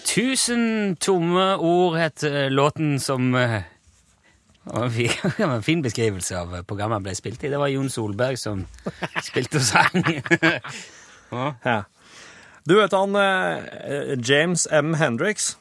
Tusen 0.06 0.96
tomme 1.00 1.56
ord 1.58 1.98
heter 1.98 2.50
låten 2.50 3.00
som 3.00 3.36
eh, 3.36 3.62
var 4.64 4.84
en 4.86 4.92
fin, 4.92 5.12
det 5.38 5.46
var 5.46 5.56
en 5.56 5.64
fin 5.66 5.82
beskrivelse 5.82 6.38
av 6.40 6.54
programmet 6.68 6.96
han 7.00 7.06
ble 7.08 7.16
spilt 7.18 7.44
i. 7.44 7.50
Det 7.52 7.60
var 7.62 7.72
Jon 7.72 7.90
Solberg 7.90 8.38
som 8.40 8.66
spilte 9.30 9.62
og 9.62 9.68
sang. 9.68 10.04
Ja. 11.34 11.80
Du 12.70 12.76
vet 12.78 12.94
han 12.94 13.16
eh, 13.18 14.12
James 14.22 14.68
M. 14.70 14.92
Hendrix, 15.00 15.56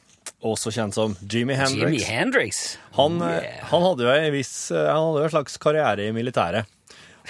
også 0.45 0.69
kjent 0.75 0.93
som 0.99 1.15
Jimmy 1.25 1.55
Hendrix. 1.57 1.81
Jimmy 1.81 2.03
Hendrix. 2.05 2.59
Han, 2.99 3.17
eh, 3.25 3.39
Yeah. 3.41 3.63
han 3.71 3.87
hadde 3.87 4.05
jo 4.05 4.13
en 4.13 4.35
viss 4.35 4.53
eh, 4.71 4.85
Han 4.91 5.07
hadde 5.07 5.23
jo 5.23 5.29
en 5.31 5.33
slags 5.33 5.57
karriere 5.63 6.05
i 6.11 6.13
militæret. 6.13 6.69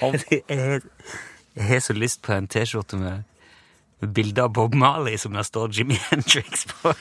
Han, 0.00 0.18
Jeg 0.42 1.68
har 1.68 1.80
så 1.84 1.94
lyst 1.94 2.22
på 2.26 2.32
en 2.34 2.48
T-skjorte 2.50 2.98
med, 2.98 3.22
med 3.22 3.31
bilde 4.06 4.42
av 4.42 4.52
Bob 4.56 4.74
Marley 4.74 5.16
som 5.20 5.32
det 5.36 5.44
står 5.46 5.70
Jimmy 5.76 5.94
Hendrix 6.10 6.64
på. 6.70 6.92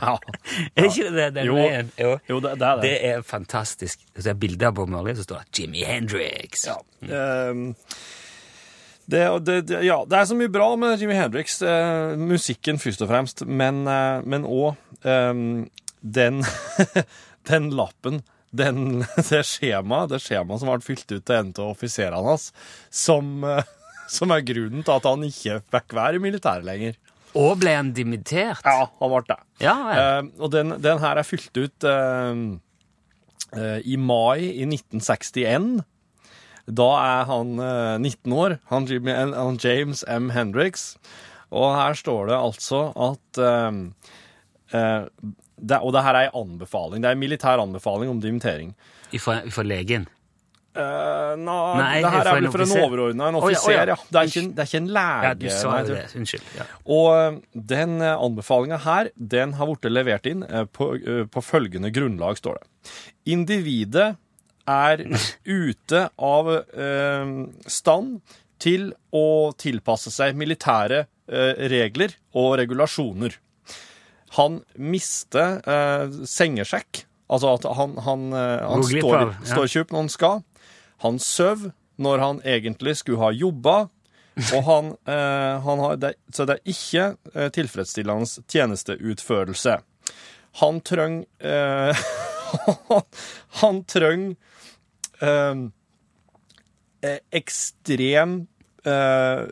ja. 0.00 0.16
Er 0.76 0.88
ikke 0.88 1.10
det 1.14 1.28
den 1.36 1.46
Jo. 1.46 1.54
veien? 1.58 1.90
Jo. 2.00 2.16
Jo, 2.28 2.40
det, 2.42 2.56
det 2.58 2.66
er 2.68 2.80
det. 2.80 2.88
Det 2.88 3.10
er 3.12 3.22
fantastisk. 3.26 4.00
Hvis 4.14 4.24
det 4.26 4.32
er 4.34 4.40
bilde 4.42 4.66
av 4.66 4.74
Bob 4.80 4.90
Marley, 4.92 5.14
så 5.18 5.22
står 5.26 5.44
det 5.44 5.60
Jimmy 5.62 5.84
Hendrix. 5.86 6.66
Ja. 6.66 6.78
Mm. 7.02 7.74
det, 9.06 9.22
det, 9.46 9.56
det, 9.68 9.80
ja, 9.86 10.00
det 10.08 10.18
er 10.18 10.24
så 10.30 10.36
mye 10.38 10.50
bra 10.52 10.68
med 10.78 11.00
Jimmy 11.00 11.14
Hendrix. 11.18 11.60
eh, 11.62 12.16
musikken 12.18 12.78
først 12.82 13.02
og 13.02 13.10
fremst, 13.10 13.44
men 13.46 13.82
eh, 13.90 14.22
men 14.24 14.44
òg 14.46 14.74
den, 16.02 16.42
den 17.50 17.70
lappen 17.74 18.22
den, 18.52 19.00
det 19.30 19.42
skjemaet 19.48 20.10
det 20.12 20.18
skjema 20.20 20.58
som 20.60 20.68
ble 20.68 20.84
fylt 20.84 21.08
ut 21.14 21.22
til 21.24 21.38
en 21.38 21.52
av 21.56 21.70
offiserene 21.72 22.18
hans, 22.26 22.50
som, 22.92 23.30
eh, 23.48 23.62
som 24.12 24.32
er 24.34 24.44
grunnen 24.46 24.84
til 24.84 24.94
at 24.94 25.08
han 25.08 25.24
ikke 25.26 25.60
fikk 25.72 25.96
være 25.96 26.18
i 26.18 26.22
militæret 26.22 26.66
lenger. 26.68 26.98
Og 27.38 27.56
ble 27.62 27.72
han 27.78 27.92
dimittert? 27.96 28.60
Ja, 28.66 28.90
han 29.00 29.12
ble 29.12 29.22
det. 29.30 29.38
Ja. 29.64 29.76
Eh, 29.96 30.20
og 30.38 30.52
den, 30.52 30.74
den 30.84 31.00
her 31.00 31.20
er 31.20 31.24
fylt 31.26 31.56
ut 31.56 31.86
eh, 31.88 32.42
eh, 33.56 33.78
i 33.88 33.96
mai 33.96 34.44
i 34.50 34.66
1961. 34.68 35.80
Da 36.68 36.88
er 37.00 37.28
han 37.30 37.56
eh, 37.56 37.96
19 38.04 38.36
år, 38.36 38.58
han, 38.70 38.88
han 39.08 39.60
James 39.64 40.04
M. 40.08 40.28
Hendricks. 40.36 40.92
Og 41.52 41.72
her 41.76 41.96
står 41.98 42.30
det 42.30 42.36
altså 42.38 42.86
at 42.96 43.40
det, 44.72 45.78
Og 45.84 45.90
det 45.92 46.04
her 46.06 46.16
er 46.16 46.30
en 46.30 46.38
anbefaling. 46.46 47.02
Det 47.04 47.10
er 47.10 47.16
en 47.18 47.20
militær 47.20 47.60
anbefaling 47.60 48.08
om 48.08 48.22
dimittering. 48.24 48.72
Fra 49.20 49.64
legen? 49.66 50.06
Uh, 50.72 51.34
Nei, 51.36 52.00
det 52.00 52.10
her 52.14 52.28
er 52.30 52.38
vel 52.38 52.48
for 52.54 52.64
en 52.64 52.70
overordna, 52.80 53.26
en 53.28 53.36
offiser, 53.42 53.90
ja. 53.92 53.96
Det, 54.08 54.20
er 54.22 54.30
ikke, 54.30 54.44
det 54.56 54.62
er 54.62 54.70
ikke 54.70 54.80
en 54.80 54.90
lege. 54.96 55.26
Ja, 55.26 55.32
du 55.36 55.46
sa 55.52 55.72
nei, 55.74 55.82
det. 55.90 56.02
Unnskyld. 56.16 56.46
Ja. 56.56 56.66
Og 56.96 57.08
eh, 57.12 57.38
den 57.72 57.98
anbefalinga 58.08 58.78
her, 58.86 59.10
den 59.34 59.52
har 59.58 59.68
blitt 59.68 59.92
levert 59.92 60.28
inn 60.30 60.46
eh, 60.48 60.64
på, 60.64 60.94
eh, 60.96 61.24
på 61.28 61.44
følgende 61.44 61.92
grunnlag, 61.92 62.40
står 62.40 62.62
det. 62.62 62.94
Individet 63.36 64.08
er 64.72 65.04
ute 65.44 66.06
av 66.16 66.52
eh, 66.56 67.34
stand 67.68 68.36
til 68.62 68.92
å 69.12 69.52
tilpasse 69.58 70.12
seg 70.14 70.38
militære 70.38 71.04
eh, 71.04 71.64
regler 71.72 72.14
og 72.38 72.54
regulasjoner. 72.62 73.36
Han 74.38 74.62
mister 74.80 75.58
eh, 75.68 76.22
sengesjekk, 76.28 77.04
altså 77.32 77.56
at 77.58 77.68
han, 77.76 77.98
han, 78.06 78.30
eh, 78.32 78.64
han 78.70 78.86
står, 78.88 79.18
ja. 79.18 79.28
står 79.52 79.68
ikke 79.68 79.84
opp 79.84 79.94
når 79.94 80.04
han 80.04 80.12
skal. 80.16 80.42
Han 81.02 81.18
søv 81.22 81.70
når 82.02 82.22
han 82.22 82.40
egentlig 82.46 82.96
skulle 83.00 83.22
ha 83.22 83.32
jobba. 83.34 83.76
Og 84.56 84.62
han, 84.64 84.86
eh, 85.04 85.60
han 85.60 85.80
har, 85.82 85.96
det, 86.00 86.14
så 86.32 86.46
det 86.48 86.54
er 86.56 86.72
ikke 86.72 87.06
eh, 87.34 87.48
tilfredsstillende 87.52 88.44
tjenesteutførelse. 88.48 89.76
Han 90.62 90.80
trenger 90.80 91.26
eh, 91.38 92.02
Han 93.62 93.84
trenger 93.84 94.34
eh, 95.20 95.54
eh, 97.00 97.18
ekstrem 97.30 98.46
eh, 98.84 99.44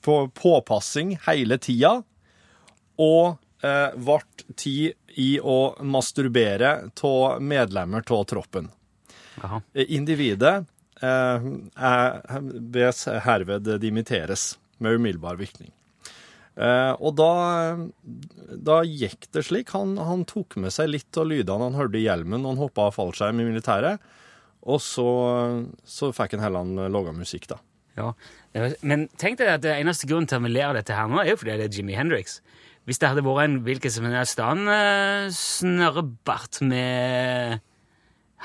på, 0.00 0.18
påpassing 0.28 1.18
hele 1.28 1.58
tida, 1.58 1.98
og 3.00 3.40
vart 4.04 4.42
tid 4.60 4.92
i 5.16 5.38
å 5.40 5.72
masturbere 5.80 6.72
av 7.00 7.40
medlemmer 7.40 8.04
av 8.12 8.24
troppen. 8.28 8.66
Aha. 9.40 9.62
Individet 9.72 10.66
bes 12.74 13.06
herved 13.26 13.68
dimitteres 13.82 14.54
med 14.82 14.98
umiddelbar 14.98 15.38
virkning. 15.40 15.72
Eh, 16.54 16.92
og 17.02 17.16
da, 17.18 17.30
da 18.54 18.80
gikk 18.86 19.26
det 19.34 19.42
slik. 19.48 19.72
Han, 19.74 19.96
han 19.98 20.22
tok 20.28 20.56
med 20.62 20.74
seg 20.74 20.92
litt 20.92 21.18
av 21.18 21.26
lydene 21.30 21.70
han 21.70 21.78
hørte 21.78 21.98
i 21.98 22.04
hjelmen 22.04 22.44
når 22.44 22.54
han 22.54 22.62
hoppa 22.62 22.88
av 22.88 22.96
fallskjerm 22.98 23.42
i 23.42 23.48
militæret, 23.48 24.02
og 24.64 24.80
så, 24.80 25.08
så 25.84 26.12
fikk 26.14 26.36
han 26.36 26.44
heller 26.46 26.92
laga 26.92 27.12
musikk, 27.16 27.48
da. 27.50 27.58
Ja. 27.98 28.12
Eh, 28.54 28.76
Men 28.86 29.08
tenk 29.20 29.40
deg 29.40 29.50
at 29.50 29.64
det 29.66 29.74
eneste 29.76 30.08
grunnen 30.10 30.30
til 30.30 30.38
at 30.38 30.46
vi 30.46 30.54
ler 30.54 30.70
av 30.70 30.78
dette 30.78 30.96
her 30.96 31.10
nå, 31.10 31.20
er 31.22 31.34
jo 31.34 31.40
fordi 31.42 31.58
det 31.60 31.68
er 31.68 31.80
Jimmy 31.80 31.98
Hendrix. 31.98 32.38
Hvis 32.84 33.00
det 33.00 33.10
hadde 33.10 33.24
vært 33.24 33.48
en 33.48 33.60
hvilken 33.64 33.92
som 33.92 34.06
helst 34.12 34.40
annen 34.44 34.70
eh, 34.70 35.28
snørrebart 35.34 36.60
med 36.68 37.60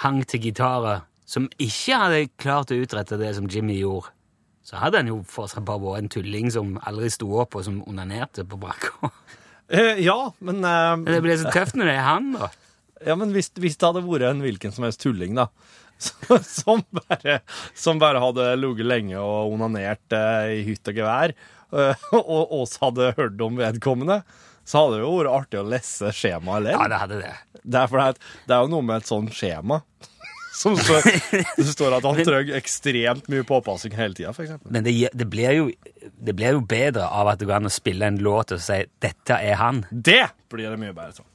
hang 0.02 0.22
til 0.32 0.48
gitarer, 0.48 1.06
som 1.30 1.46
ikke 1.62 2.00
hadde 2.02 2.22
klart 2.42 2.74
å 2.74 2.80
utrette 2.82 3.20
det 3.22 3.36
som 3.38 3.50
Jimmy 3.52 3.78
gjorde, 3.84 4.10
så 4.65 4.80
hadde 4.82 5.02
han 5.02 5.10
jo 5.10 5.20
fortsatt 5.26 5.65
bare 5.65 5.82
vært 5.82 6.04
en 6.04 6.12
tulling 6.13 6.50
som 6.54 6.76
aldri 6.89 7.10
sto 7.13 7.30
opp, 7.42 7.58
og 7.58 7.65
som 7.65 7.84
onanerte 7.89 8.46
på 8.50 8.58
brakka. 8.62 9.12
Eh, 9.70 10.02
ja, 10.02 10.32
men, 10.46 10.63
eh, 10.65 10.96
Det 11.06 11.22
blir 11.22 11.38
så 11.38 11.52
tøft 11.54 11.78
når 11.78 11.92
det 11.92 11.94
er 11.94 12.06
han, 12.08 12.32
da. 12.34 12.50
ja, 13.06 13.15
men 13.18 13.34
hvis, 13.36 13.52
hvis 13.54 13.78
det 13.78 13.86
hadde 13.86 14.02
vært 14.06 14.26
en 14.32 14.42
hvilken 14.42 14.74
som 14.74 14.88
helst 14.88 15.02
tulling, 15.04 15.38
da, 15.38 15.48
som 16.46 16.82
bare, 16.96 17.39
som 17.78 18.02
bare 18.02 18.22
hadde 18.24 18.48
ligget 18.58 18.89
lenge 18.89 19.22
og 19.22 19.54
onanert 19.54 20.18
eh, 20.18 20.56
i 20.58 20.63
hytt 20.72 20.89
og 20.89 21.02
gevær, 21.02 21.36
eh, 21.74 22.06
og 22.18 22.56
oss 22.63 22.78
hadde 22.82 23.13
hørt 23.18 23.42
om 23.46 23.62
vedkommende, 23.62 24.24
så 24.65 24.84
hadde 24.86 25.00
det 25.00 25.06
jo 25.06 25.15
vært 25.20 25.36
artig 25.36 25.62
å 25.62 25.68
lese 25.70 26.13
skjemaet 26.13 26.62
eller? 26.62 26.74
Ja, 26.74 26.89
det 26.89 27.04
hadde 27.04 27.22
det. 27.22 27.36
Det 27.62 27.84
er, 27.84 27.89
fordi 27.89 28.34
det 28.50 28.56
er 28.58 28.65
jo 28.65 28.74
noe 28.74 28.86
med 28.86 29.02
et 29.02 29.10
sånt 29.10 29.34
skjema. 29.38 29.82
Som 30.62 30.78
står, 30.78 31.06
det 31.58 31.68
står 31.70 31.98
at 32.00 32.06
han 32.08 32.20
trenger 32.26 32.58
ekstremt 32.58 33.30
mye 33.32 33.46
påpassing 33.48 33.94
hele 33.96 34.18
tida, 34.18 34.34
f.eks. 34.34 34.58
Men 34.66 34.84
det, 34.84 34.96
det, 35.14 35.30
blir 35.30 35.56
jo, 35.56 35.70
det 36.02 36.36
blir 36.36 36.58
jo 36.58 36.66
bedre 36.66 37.08
av 37.08 37.32
at 37.32 37.40
det 37.40 37.48
går 37.50 37.62
an 37.62 37.70
å 37.70 37.74
spille 37.74 38.10
en 38.10 38.20
låt 38.24 38.56
og 38.56 38.64
si 38.64 38.82
'dette 39.00 39.40
er 39.40 39.60
han'. 39.62 39.86
Det 39.92 40.26
blir 40.50 40.74
det 40.74 40.82
mye 40.82 40.96
bedre 40.96 41.22
sånn. 41.22 41.28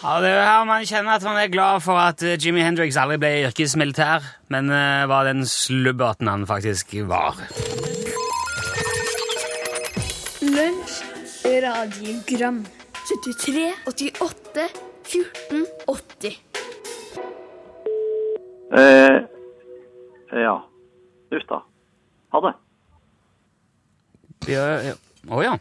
Ja, 0.00 0.16
det 0.22 0.30
er 0.30 0.38
jo 0.38 0.44
her 0.46 0.64
man 0.64 0.86
kjenner 0.88 1.18
at 1.18 1.24
man 1.26 1.36
er 1.36 1.50
glad 1.52 1.82
for 1.84 2.00
at 2.00 2.22
eh, 2.24 2.38
Jimmy 2.40 2.62
Hendrix 2.64 2.96
aldri 2.96 3.18
ble 3.20 3.32
yrkesmilitær, 3.50 4.24
men 4.48 4.72
eh, 4.72 5.04
var 5.10 5.28
den 5.28 5.44
slubberten 5.44 6.30
han 6.30 6.48
faktisk 6.48 6.96
var. 7.10 7.36
Radiogram 11.64 12.62
73, 13.10 13.66
88, 13.90 14.68
14, 15.10 15.66
80 15.86 16.38
Eh, 18.70 19.16
ja. 20.38 20.56
Uff 21.34 21.46
da. 21.48 21.56
Ha 22.30 22.40
det. 22.44 22.52
Ja, 24.52 24.66
ja. 24.86 24.92
Å 25.26 25.40
ja. 25.42 25.56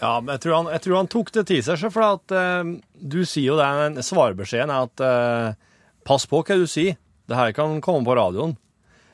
Ja, 0.00 0.10
men 0.20 0.32
jeg 0.34 0.42
tror 0.42 0.56
han, 0.56 0.70
jeg 0.74 0.82
tror 0.86 0.96
han 0.96 1.10
tok 1.12 1.30
det 1.36 1.44
til 1.50 1.60
seg, 1.62 1.78
selv, 1.78 1.94
for 1.94 2.06
at 2.06 2.34
eh, 2.34 2.72
du 2.98 3.20
sier 3.28 3.52
jo 3.52 3.58
det, 3.60 3.68
den 3.84 4.02
svarbeskjeden 4.06 4.72
er 4.74 4.88
at 4.88 5.04
eh, 5.06 5.68
pass 6.08 6.26
på 6.26 6.40
hva 6.42 6.56
du 6.58 6.66
sier. 6.70 6.98
Det 7.30 7.38
her 7.38 7.54
kan 7.54 7.78
komme 7.84 8.02
på 8.08 8.16
radioen. 8.18 8.56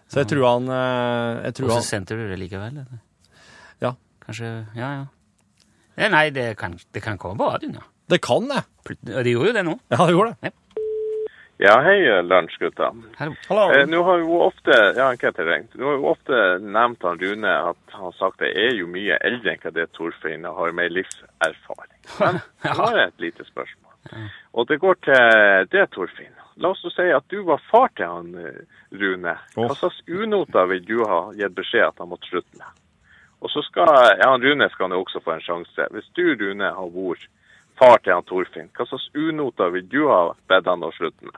Så 0.09 0.23
jeg 0.23 0.31
tror 0.31 0.47
han, 0.47 0.71
eh, 0.73 1.43
jeg 1.49 1.53
Og 1.53 1.59
tror 1.61 1.69
så 1.75 1.79
han 1.83 1.89
sendte 1.91 2.17
du 2.17 2.25
det 2.31 2.41
likevel? 2.41 2.81
Eller? 2.81 3.03
Ja. 3.83 3.93
Kanskje 4.25 4.51
Ja, 4.79 4.89
ja. 5.03 5.05
Eh, 5.97 6.11
Nei, 6.13 6.31
det 6.31 6.55
kan, 6.61 6.77
det 6.93 7.01
kan 7.05 7.19
komme 7.19 7.39
på 7.41 7.51
radioen, 7.51 7.79
ja. 7.81 7.85
Det 8.07 8.21
kan 8.23 8.47
det. 8.51 8.63
Og 9.17 9.25
de 9.25 9.33
gjorde 9.33 9.51
jo 9.51 9.57
det 9.57 9.67
nå. 9.67 9.75
Ja, 9.91 9.99
det 10.05 10.13
gjorde 10.15 10.37
det. 10.43 10.53
Ja, 11.59 11.79
hei, 11.81 11.97
lunsjgutta. 12.23 12.91
Hallo. 13.17 13.33
Hallo. 13.49 13.65
Eh, 13.73 13.87
nå 13.89 14.03
har 14.05 14.21
jo 14.21 14.41
ofte 14.45 14.77
ja, 14.99 15.09
Ketil 15.17 15.49
ringt. 15.49 15.73
Nå 15.81 15.89
har 15.89 15.97
jo 15.97 16.11
ofte 16.13 16.41
nevnt 16.61 17.07
han 17.09 17.19
Rune 17.23 17.55
at 17.73 17.95
han 17.97 18.05
har 18.11 18.17
sagt 18.19 18.45
det 18.45 18.53
er 18.61 18.77
jo 18.77 18.91
mye 18.93 19.17
eldre 19.25 19.55
enn 19.55 19.63
hva 19.65 19.73
det 19.73 19.89
Torfinn 19.97 20.45
har 20.45 20.77
med 20.77 20.93
livserfaring. 20.93 21.97
Men 22.21 22.43
jeg 22.69 22.77
har 22.83 23.01
et 23.07 23.25
lite 23.25 23.49
spørsmål. 23.49 24.29
Og 24.53 24.69
det 24.69 24.79
går 24.85 25.01
til 25.09 25.71
det, 25.73 25.87
Torfinn. 25.97 26.35
La 26.61 26.71
oss 26.77 26.85
si 26.93 27.09
at 27.13 27.25
du 27.33 27.41
var 27.49 27.65
far 27.73 27.89
til 27.97 28.13
han 28.13 28.35
eh, 28.37 28.61
Rune. 29.01 29.39
Hva 29.57 29.73
slags 29.81 30.05
unoter 30.13 30.69
vil 30.75 30.85
du 30.85 30.99
ha 31.09 31.23
gitt 31.41 31.57
beskjed 31.57 31.89
at 31.89 32.05
han 32.05 32.13
måtte 32.13 32.29
slutte 32.29 32.61
med? 32.61 32.69
Og 33.45 33.51
så 33.53 33.63
skal 33.67 33.91
ja, 34.21 34.31
Rune 34.37 34.69
skal 34.73 34.91
jo 34.95 35.03
også 35.05 35.21
få 35.25 35.35
en 35.37 35.45
sjanse. 35.45 35.87
Hvis 35.93 36.09
du, 36.17 36.23
Rune, 36.41 36.71
har 36.79 36.89
vært 36.95 37.27
far 37.79 37.99
til 38.01 38.15
han 38.17 38.25
Torfinn, 38.25 38.71
hva 38.77 38.87
slags 38.89 39.11
unoter 39.15 39.71
vil 39.75 39.85
du 39.93 40.07
ha 40.09 40.23
bedt 40.49 40.67
han 40.71 40.83
å 40.87 40.93
slutte 40.97 41.29
med? 41.29 41.37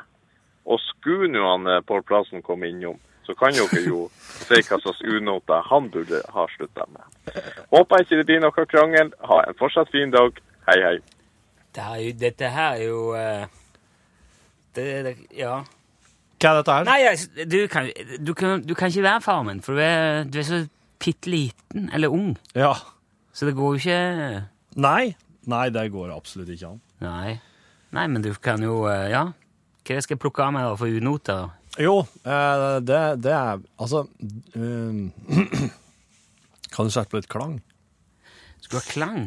Og 0.68 0.78
skulle 0.84 1.30
nå 1.32 1.42
han 1.42 1.66
eh, 1.66 1.80
Pål 1.88 2.02
Plassen 2.06 2.42
komme 2.46 2.68
innom, 2.70 2.98
så 3.26 3.34
kan 3.36 3.52
dere 3.56 3.82
jo 3.88 4.04
si 4.14 4.60
hva 4.62 4.78
slags 4.80 5.00
unoter 5.02 5.64
han 5.70 5.88
burde 5.92 6.20
ha 6.34 6.46
slutta 6.54 6.86
med. 6.94 7.40
Håper 7.74 8.04
ikke 8.04 8.20
det 8.20 8.26
blir 8.30 8.40
noe 8.44 8.66
krangel. 8.70 9.10
Ha 9.28 9.40
en 9.48 9.58
fortsatt 9.58 9.90
fin 9.92 10.12
dag. 10.14 10.38
Hei, 10.68 10.78
hei. 10.84 10.96
Det 11.74 11.82
er 11.84 11.98
jo, 12.04 12.12
dette 12.22 12.48
her 12.54 12.78
er 12.78 12.84
jo 12.86 13.02
eh, 13.18 13.44
det, 14.78 14.86
det, 15.08 15.16
Ja. 15.36 15.58
Hva 16.38 16.52
er 16.52 16.60
dette 16.60 16.74
her? 16.78 16.84
Nei, 16.86 16.98
jeg- 17.02 17.48
du 17.50 17.58
kan, 17.68 17.88
du, 18.22 18.34
kan, 18.38 18.62
du 18.62 18.74
kan 18.78 18.88
ikke 18.92 19.02
være 19.02 19.20
far 19.24 19.42
min, 19.42 19.60
for 19.60 19.74
du 19.74 19.80
er, 19.82 20.22
du 20.24 20.38
er 20.38 20.46
så 20.46 20.60
bitte 20.98 21.30
liten, 21.30 21.88
eller 21.94 22.08
ung. 22.12 22.36
Ja. 22.54 22.74
Så 23.32 23.46
det 23.46 23.54
går 23.56 23.76
jo 23.76 23.78
ikke 23.82 24.44
Nei. 24.78 25.14
Nei, 25.48 25.68
det 25.72 25.86
går 25.92 26.10
absolutt 26.14 26.48
ikke 26.52 26.72
an. 26.72 26.80
Nei. 27.00 27.36
Nei, 27.94 28.06
men 28.10 28.22
du 28.22 28.32
kan 28.34 28.62
jo 28.62 28.82
eh, 28.90 29.08
Ja. 29.12 29.26
Hva 29.88 30.02
skal 30.04 30.16
jeg 30.18 30.20
plukke 30.20 30.44
av 30.44 30.52
meg 30.52 30.66
da 30.68 30.74
for 30.76 30.92
unoter? 30.92 31.46
Jo, 31.80 32.00
eh, 32.26 32.64
det, 32.84 32.98
det 33.24 33.32
er 33.32 33.62
Altså 33.80 34.02
eh, 34.58 35.70
Kan 36.74 36.90
du 36.90 36.92
på 37.08 37.16
litt 37.16 37.30
klang 37.32 37.60
Skal 38.60 38.76
du 38.76 38.82
ha 38.82 38.92
klang? 38.92 39.24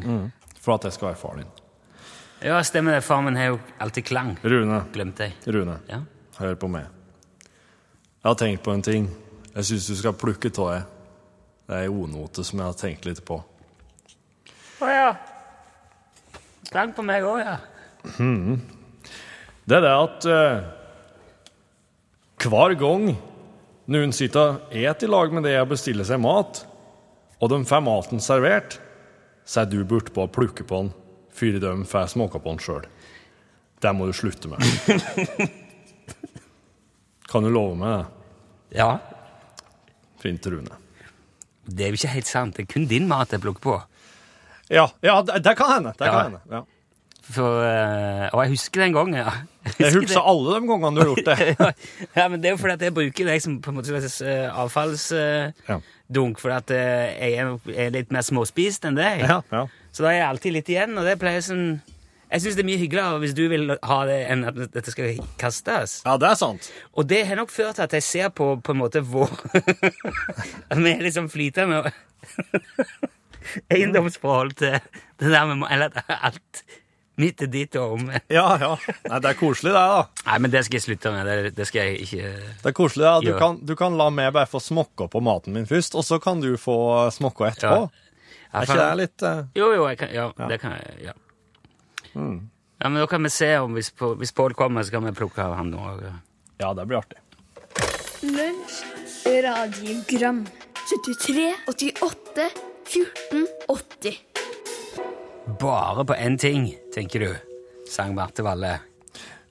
for 0.62 0.76
at 0.76 0.84
jeg 0.86 0.94
skal 0.94 1.08
være 1.10 1.18
far 1.18 1.40
din? 1.40 1.48
Ja, 2.42 2.60
stemmer 2.62 2.94
det. 2.94 3.02
Far 3.06 3.22
min 3.22 3.36
har 3.38 3.52
jo 3.52 3.58
alltid 3.82 4.04
klang. 4.06 4.36
Rune, 4.42 4.80
Glemte 4.94 5.26
jeg. 5.28 5.34
Rune, 5.54 5.76
Ja. 5.88 6.00
hør 6.38 6.54
på 6.58 6.68
meg. 6.70 6.86
Jeg 7.42 8.28
har 8.28 8.34
tenkt 8.38 8.62
på 8.62 8.72
en 8.74 8.82
ting. 8.82 9.08
Jeg 9.54 9.64
syns 9.64 9.86
du 9.90 9.96
skal 9.98 10.12
plukke 10.14 10.50
av 10.58 10.70
det. 10.70 10.82
Det 11.72 11.78
er 11.78 11.88
en 11.88 12.02
onote 12.04 12.42
som 12.44 12.60
jeg 12.60 12.68
har 12.68 12.74
tenkt 12.76 13.06
litt 13.08 13.22
på. 13.24 13.38
Å 14.84 14.88
ja. 14.90 15.12
Klang 16.68 16.90
på 16.92 17.04
meg 17.06 17.24
òg, 17.24 17.38
ja. 17.40 17.54
Det 19.64 19.78
er 19.78 19.84
det 19.86 19.92
at 19.94 20.26
eh, 20.28 20.66
hver 22.44 22.74
gang 22.76 23.06
noen 23.94 24.12
sitter 24.12 24.58
og 24.58 24.76
et 24.76 25.06
i 25.06 25.08
lag 25.08 25.32
med 25.32 25.46
det 25.48 25.54
og 25.62 25.70
bestiller 25.72 26.04
seg 26.04 26.20
mat, 26.20 26.60
og 27.40 27.54
de 27.54 27.62
får 27.72 27.86
maten 27.88 28.20
servert, 28.20 28.76
så 29.48 29.64
er 29.64 29.72
du 29.72 29.80
bortpå 29.88 30.26
og 30.26 30.34
plukker 30.36 30.68
på 30.68 30.82
den 30.82 30.92
før 31.32 31.56
de 31.64 31.72
får 31.88 32.12
smake 32.12 32.36
på 32.36 32.52
den 32.52 32.62
sjøl. 32.66 32.84
Det 33.80 33.94
må 33.96 34.10
du 34.10 34.12
slutte 34.12 34.52
med. 34.52 34.60
Kan 37.32 37.48
du 37.48 37.48
love 37.48 37.80
meg 37.80 37.96
det? 37.96 38.06
Ja. 38.84 38.92
Fint, 40.20 40.52
Rune. 40.52 40.81
Det 41.66 41.84
er 41.86 41.92
jo 41.92 41.98
ikke 42.00 42.14
helt 42.16 42.26
sant. 42.30 42.56
Det 42.56 42.64
er 42.66 42.72
kun 42.74 42.86
din 42.90 43.08
mat 43.10 43.30
jeg 43.32 43.40
plukker 43.44 43.62
på. 43.62 43.78
Ja, 44.72 44.88
ja 45.04 45.20
det, 45.22 45.42
det 45.44 45.56
kan 45.58 45.72
hende. 45.76 45.92
Det 45.98 46.06
Ja. 46.06 46.12
kan 46.12 46.24
hende. 46.32 46.40
Ja. 46.50 46.62
For, 47.32 47.62
eh, 47.62 48.24
og 48.34 48.40
jeg 48.42 48.50
husker 48.56 48.80
den 48.82 48.92
gangen, 48.96 49.14
ja. 49.14 49.30
Jeg 49.78 49.92
husker 49.94 50.20
alle 50.26 50.56
de 50.56 50.66
gangene 50.66 50.90
du 50.96 51.00
har 51.00 51.10
gjort 51.12 51.28
det. 51.28 51.76
ja, 52.18 52.24
men 52.28 52.42
det 52.42 52.48
er 52.50 52.56
jo 52.56 52.58
fordi 52.58 52.74
at 52.74 52.82
jeg 52.88 52.94
bruker 52.96 53.28
deg 53.30 53.42
som 53.44 53.60
på 53.62 53.70
en 53.70 53.76
måte 53.78 53.94
eh, 54.26 54.48
avfallsdunk, 54.50 55.62
Ja. 55.68 56.40
for 56.42 56.50
at 56.56 56.70
eh, 56.74 57.30
jeg 57.30 57.78
er 57.86 57.94
litt 57.94 58.10
mer 58.12 58.26
småspist 58.26 58.84
enn 58.90 58.98
deg. 58.98 59.22
Ja, 59.22 59.38
ja. 59.54 59.66
Så 59.94 60.02
da 60.02 60.10
er 60.10 60.18
jeg 60.18 60.28
alltid 60.32 60.52
litt 60.58 60.68
igjen, 60.74 60.98
og 60.98 61.06
det 61.06 61.18
pleier 61.22 61.44
sånn 61.46 61.80
Jeg 62.32 62.40
syns 62.40 62.56
det 62.56 62.62
er 62.64 62.68
mye 62.70 62.80
hyggeligere 62.80 63.20
hvis 63.20 63.34
du 63.36 63.42
vil 63.52 63.74
ha 63.76 63.98
det, 64.08 64.18
enn 64.32 64.44
at 64.48 64.60
dette 64.72 64.94
skal 64.94 65.18
kastes. 65.40 65.98
ja, 66.06 66.16
det 66.16 66.30
er 66.30 66.38
sant. 66.40 66.70
Og 66.96 67.08
det 67.08 67.26
har 67.28 67.36
nok 67.36 67.52
ført 67.52 67.76
til 67.76 67.84
at 67.84 67.96
jeg 67.98 68.06
ser 68.06 68.30
på 68.32 68.54
på 68.64 68.72
en 68.72 68.80
måte 68.80 69.02
vår 69.04 69.32
At 70.72 70.78
vi 70.78 70.92
er 70.94 71.02
liksom 71.04 71.28
flytende 71.32 71.82
eiendomsforhold 73.74 74.54
til 74.56 74.78
det 75.20 75.32
der 75.34 75.44
med 75.50 75.66
Eller 75.70 75.90
alt 76.08 76.62
midt 77.20 77.42
ditt 77.52 77.76
og 77.76 77.98
om. 77.98 78.06
Ja, 78.32 78.46
ja. 78.60 78.70
Nei, 79.08 79.18
det 79.20 79.32
er 79.32 79.38
koselig, 79.38 79.74
det, 79.74 79.82
da. 79.92 80.28
Nei, 80.30 80.38
men 80.44 80.54
det 80.54 80.64
skal 80.66 80.78
jeg 80.78 80.86
slutte 80.86 81.12
med. 81.14 81.28
Det, 81.28 81.52
det 81.58 81.66
skal 81.68 81.90
jeg 81.90 82.06
ikke 82.06 82.30
Det 82.62 82.70
er 82.70 82.76
koselig 82.76 83.08
at 83.10 83.26
du 83.26 83.34
kan, 83.38 83.58
du 83.60 83.74
kan 83.78 83.98
la 83.98 84.08
meg 84.14 84.32
bare 84.34 84.48
få 84.48 84.62
smokke 84.62 85.10
på 85.12 85.22
maten 85.24 85.56
min 85.56 85.68
først, 85.68 85.98
og 85.98 86.06
så 86.08 86.20
kan 86.22 86.40
du 86.40 86.54
få 86.60 86.76
smokke 87.14 87.50
etterpå. 87.50 87.90
Er 88.52 88.66
ikke 88.66 88.80
det 88.80 88.88
litt 89.00 89.24
uh... 89.24 89.44
Jo, 89.56 89.70
jo, 89.76 89.84
kan, 89.96 90.10
ja, 90.12 90.30
det 90.48 90.58
kan 90.60 90.76
jeg. 90.76 90.96
Ja. 91.10 91.14
Ja, 92.14 92.88
men 92.88 92.98
da 93.00 93.06
kan 93.06 93.22
vi 93.22 93.30
se 93.30 93.50
om 93.62 93.74
hvis, 93.78 93.90
På- 93.94 94.14
hvis 94.18 94.32
Pål 94.36 94.54
kommer, 94.58 94.82
så 94.84 94.90
kan 94.96 95.04
vi 95.06 95.12
plukke 95.16 95.42
av 95.44 95.54
han 95.58 95.72
òg. 95.74 96.02
Ja, 96.62 96.72
det 96.74 96.86
blir 96.90 96.98
artig. 96.98 97.18
Lunsj, 98.22 98.82
radiogram 99.42 100.44
73, 100.90 101.54
88, 101.72 102.48
14, 102.86 103.46
80 103.68 104.18
Bare 105.60 106.04
på 106.06 106.14
én 106.14 106.36
ting, 106.38 106.68
tenker 106.94 107.20
du, 107.24 107.32
sang 107.90 108.14
Marte 108.14 108.44
Valle. 108.46 108.76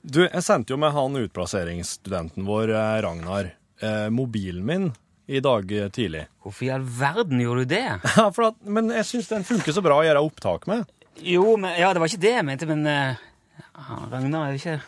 Du, 0.02 0.22
jeg 0.24 0.42
sendte 0.42 0.72
jo 0.74 0.78
med 0.80 0.92
han 0.96 1.14
utplasseringsstudenten 1.20 2.46
vår, 2.48 2.72
eh, 2.74 2.96
Ragnar, 3.04 3.52
eh, 3.80 4.08
mobilen 4.10 4.64
min 4.66 4.88
i 5.30 5.40
dag 5.44 5.70
eh, 5.72 5.88
tidlig. 5.94 6.24
Hvorfor 6.42 6.66
i 6.66 6.70
all 6.74 6.82
verden 6.98 7.40
gjorde 7.44 7.64
du 7.66 7.74
det? 7.76 7.84
Ja, 8.16 8.30
for 8.34 8.48
at, 8.50 8.58
men 8.64 8.90
jeg 8.90 9.06
syns 9.08 9.28
den 9.30 9.44
funker 9.46 9.72
så 9.76 9.84
bra 9.84 10.00
å 10.00 10.06
gjøre 10.06 10.24
opptak 10.26 10.66
med. 10.70 10.88
Jo, 11.20 11.56
men, 11.60 11.74
ja, 11.76 11.92
det 11.92 12.00
var 12.00 12.08
ikke 12.08 12.22
det 12.22 12.34
jeg 12.38 12.46
mente, 12.48 12.66
men 12.70 12.86
ah, 12.88 14.06
Ragnar 14.08 14.48
er 14.48 14.54
jo 14.56 14.62
ikke 14.62 14.80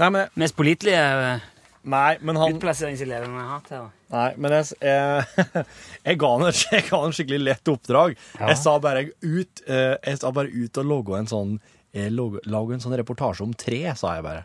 Nei, 0.00 0.08
men, 0.08 0.30
mest 0.40 0.56
pålitelige 0.56 1.00
uh, 1.20 1.48
nei, 1.92 2.14
men 2.24 2.38
han 2.40 2.54
utplasseringseleven 2.56 3.34
vi 3.34 3.42
har 3.42 3.50
hatt 3.52 3.72
her. 3.74 3.88
Nei, 4.10 4.28
men 4.40 4.54
jeg, 4.56 4.78
jeg, 4.82 5.64
jeg, 6.06 6.18
ga 6.22 6.30
han 6.34 6.46
et, 6.48 6.62
jeg 6.72 6.86
ga 6.88 7.00
han 7.02 7.12
et 7.12 7.18
skikkelig 7.18 7.40
lett 7.42 7.70
oppdrag. 7.72 8.16
Ja. 8.38 8.48
Jeg 8.50 8.60
sa 8.62 8.76
bare 8.82 9.04
ut 9.22 9.62
eh, 9.66 9.94
Jeg 9.94 10.20
sa 10.22 10.32
bare 10.34 10.50
ut 10.50 10.80
og 10.82 10.88
logge 10.88 11.20
en 11.20 11.30
sånn 11.30 11.52
eh, 11.92 12.08
Lage 12.10 12.76
en 12.76 12.82
sånn 12.82 12.96
reportasje 13.00 13.44
om 13.46 13.54
tre, 13.54 13.82
sa 13.98 14.16
jeg 14.16 14.26
bare. 14.26 14.44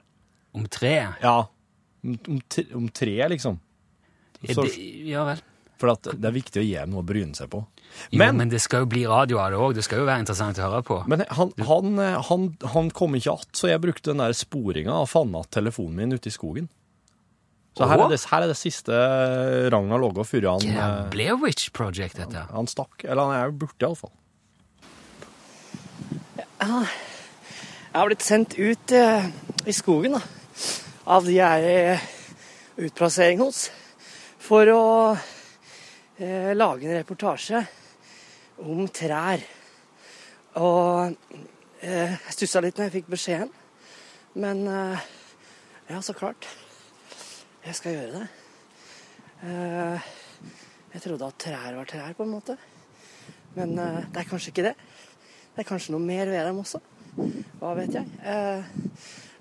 Om 0.55 0.67
tre? 0.71 0.93
Ja. 1.23 1.37
Om, 2.05 2.19
om, 2.35 2.41
om 2.81 2.89
liksom. 3.33 3.59
Så, 4.45 4.67
det, 4.67 4.75
ja 5.09 5.23
vel. 5.25 5.39
for 5.81 5.95
det 6.05 6.27
er 6.29 6.35
viktig 6.35 6.61
å 6.61 6.65
gi 6.65 6.75
dem 6.77 6.91
noe 6.93 7.01
å 7.01 7.07
bryne 7.07 7.33
seg 7.37 7.49
på. 7.49 7.63
Jo, 8.11 8.19
Men, 8.19 8.37
men, 8.37 8.49
det 8.51 8.59
skal 8.63 8.83
jo 8.83 8.89
bli 8.91 9.05
radio 9.07 9.39
av 9.41 9.51
det 9.53 9.59
òg. 9.59 9.75
Det 9.77 9.83
skal 9.85 10.01
jo 10.01 10.07
være 10.07 10.23
interessant 10.25 10.59
å 10.59 10.69
høre 10.69 10.85
på. 10.85 11.01
men 11.11 11.23
han, 11.37 11.51
han, 11.67 11.99
eh, 11.99 12.17
han, 12.29 12.49
han 12.73 12.89
kom 12.95 13.15
ikke 13.15 13.37
att, 13.39 13.51
så 13.55 13.71
jeg 13.71 13.81
brukte 13.83 14.11
den 14.11 14.23
der 14.23 14.35
sporinga 14.35 14.97
og 15.03 15.09
fant 15.11 15.31
igjen 15.31 15.53
telefonen 15.59 15.95
min 16.01 16.17
ute 16.17 16.29
i 16.29 16.35
skogen. 16.35 16.69
Så 17.75 17.87
her 17.89 17.99
er, 17.99 18.07
det, 18.07 18.21
her 18.31 18.45
er 18.45 18.47
det 18.47 18.55
siste 18.55 18.99
Ragnar 19.73 19.99
logga 19.99 20.23
før 20.23 20.45
han, 20.53 20.67
Ja, 20.69 20.85
eh, 21.01 21.09
Blair 21.11 21.35
Witch 21.41 21.73
Project, 21.75 22.21
dette. 22.21 22.45
han 22.51 22.69
stakk. 22.71 23.03
Eller 23.03 23.21
han 23.27 23.35
er 23.35 23.49
jo 23.49 23.57
borte, 23.65 23.83
iallfall. 23.83 24.13
Jeg 26.65 27.99
har 27.99 28.07
blitt 28.07 28.23
sendt 28.23 28.55
ut 28.55 28.93
uh, 28.95 29.27
i 29.67 29.73
skogen 29.75 30.15
da, 30.15 30.21
av 31.15 31.27
de 31.27 31.35
jeg 31.35 31.67
er 31.67 31.99
i 32.79 32.87
utplassering 32.87 33.43
hos, 33.43 33.67
for 34.39 34.71
å 34.71 34.85
uh, 35.15 36.51
lage 36.55 36.87
en 36.87 36.95
reportasje 36.95 37.61
om 38.61 38.85
trær. 38.87 39.43
Og 40.61 41.15
eh, 41.81 42.15
jeg 42.15 42.35
stussa 42.37 42.61
litt 42.63 42.77
når 42.77 42.87
jeg 42.87 42.95
fikk 42.99 43.11
beskjeden, 43.11 43.51
men 44.39 44.63
eh, 44.71 45.09
ja, 45.89 45.99
så 46.01 46.15
klart. 46.17 46.47
Jeg 47.65 47.75
skal 47.77 47.95
gjøre 47.97 48.21
det. 48.21 48.27
Eh, 49.45 50.09
jeg 50.95 51.03
trodde 51.03 51.27
at 51.27 51.39
trær 51.41 51.75
var 51.75 51.89
trær, 51.89 52.15
på 52.15 52.23
en 52.23 52.33
måte. 52.37 52.57
Men 53.55 53.75
eh, 53.79 54.01
det 54.11 54.23
er 54.23 54.29
kanskje 54.29 54.53
ikke 54.53 54.67
det. 54.69 54.75
Det 55.55 55.63
er 55.63 55.69
kanskje 55.69 55.95
noe 55.95 56.03
mer 56.03 56.31
ved 56.31 56.47
dem 56.47 56.63
også. 56.63 56.81
Hva 57.59 57.75
vet 57.77 57.95
jeg. 57.95 58.17
Eh, 58.23 58.73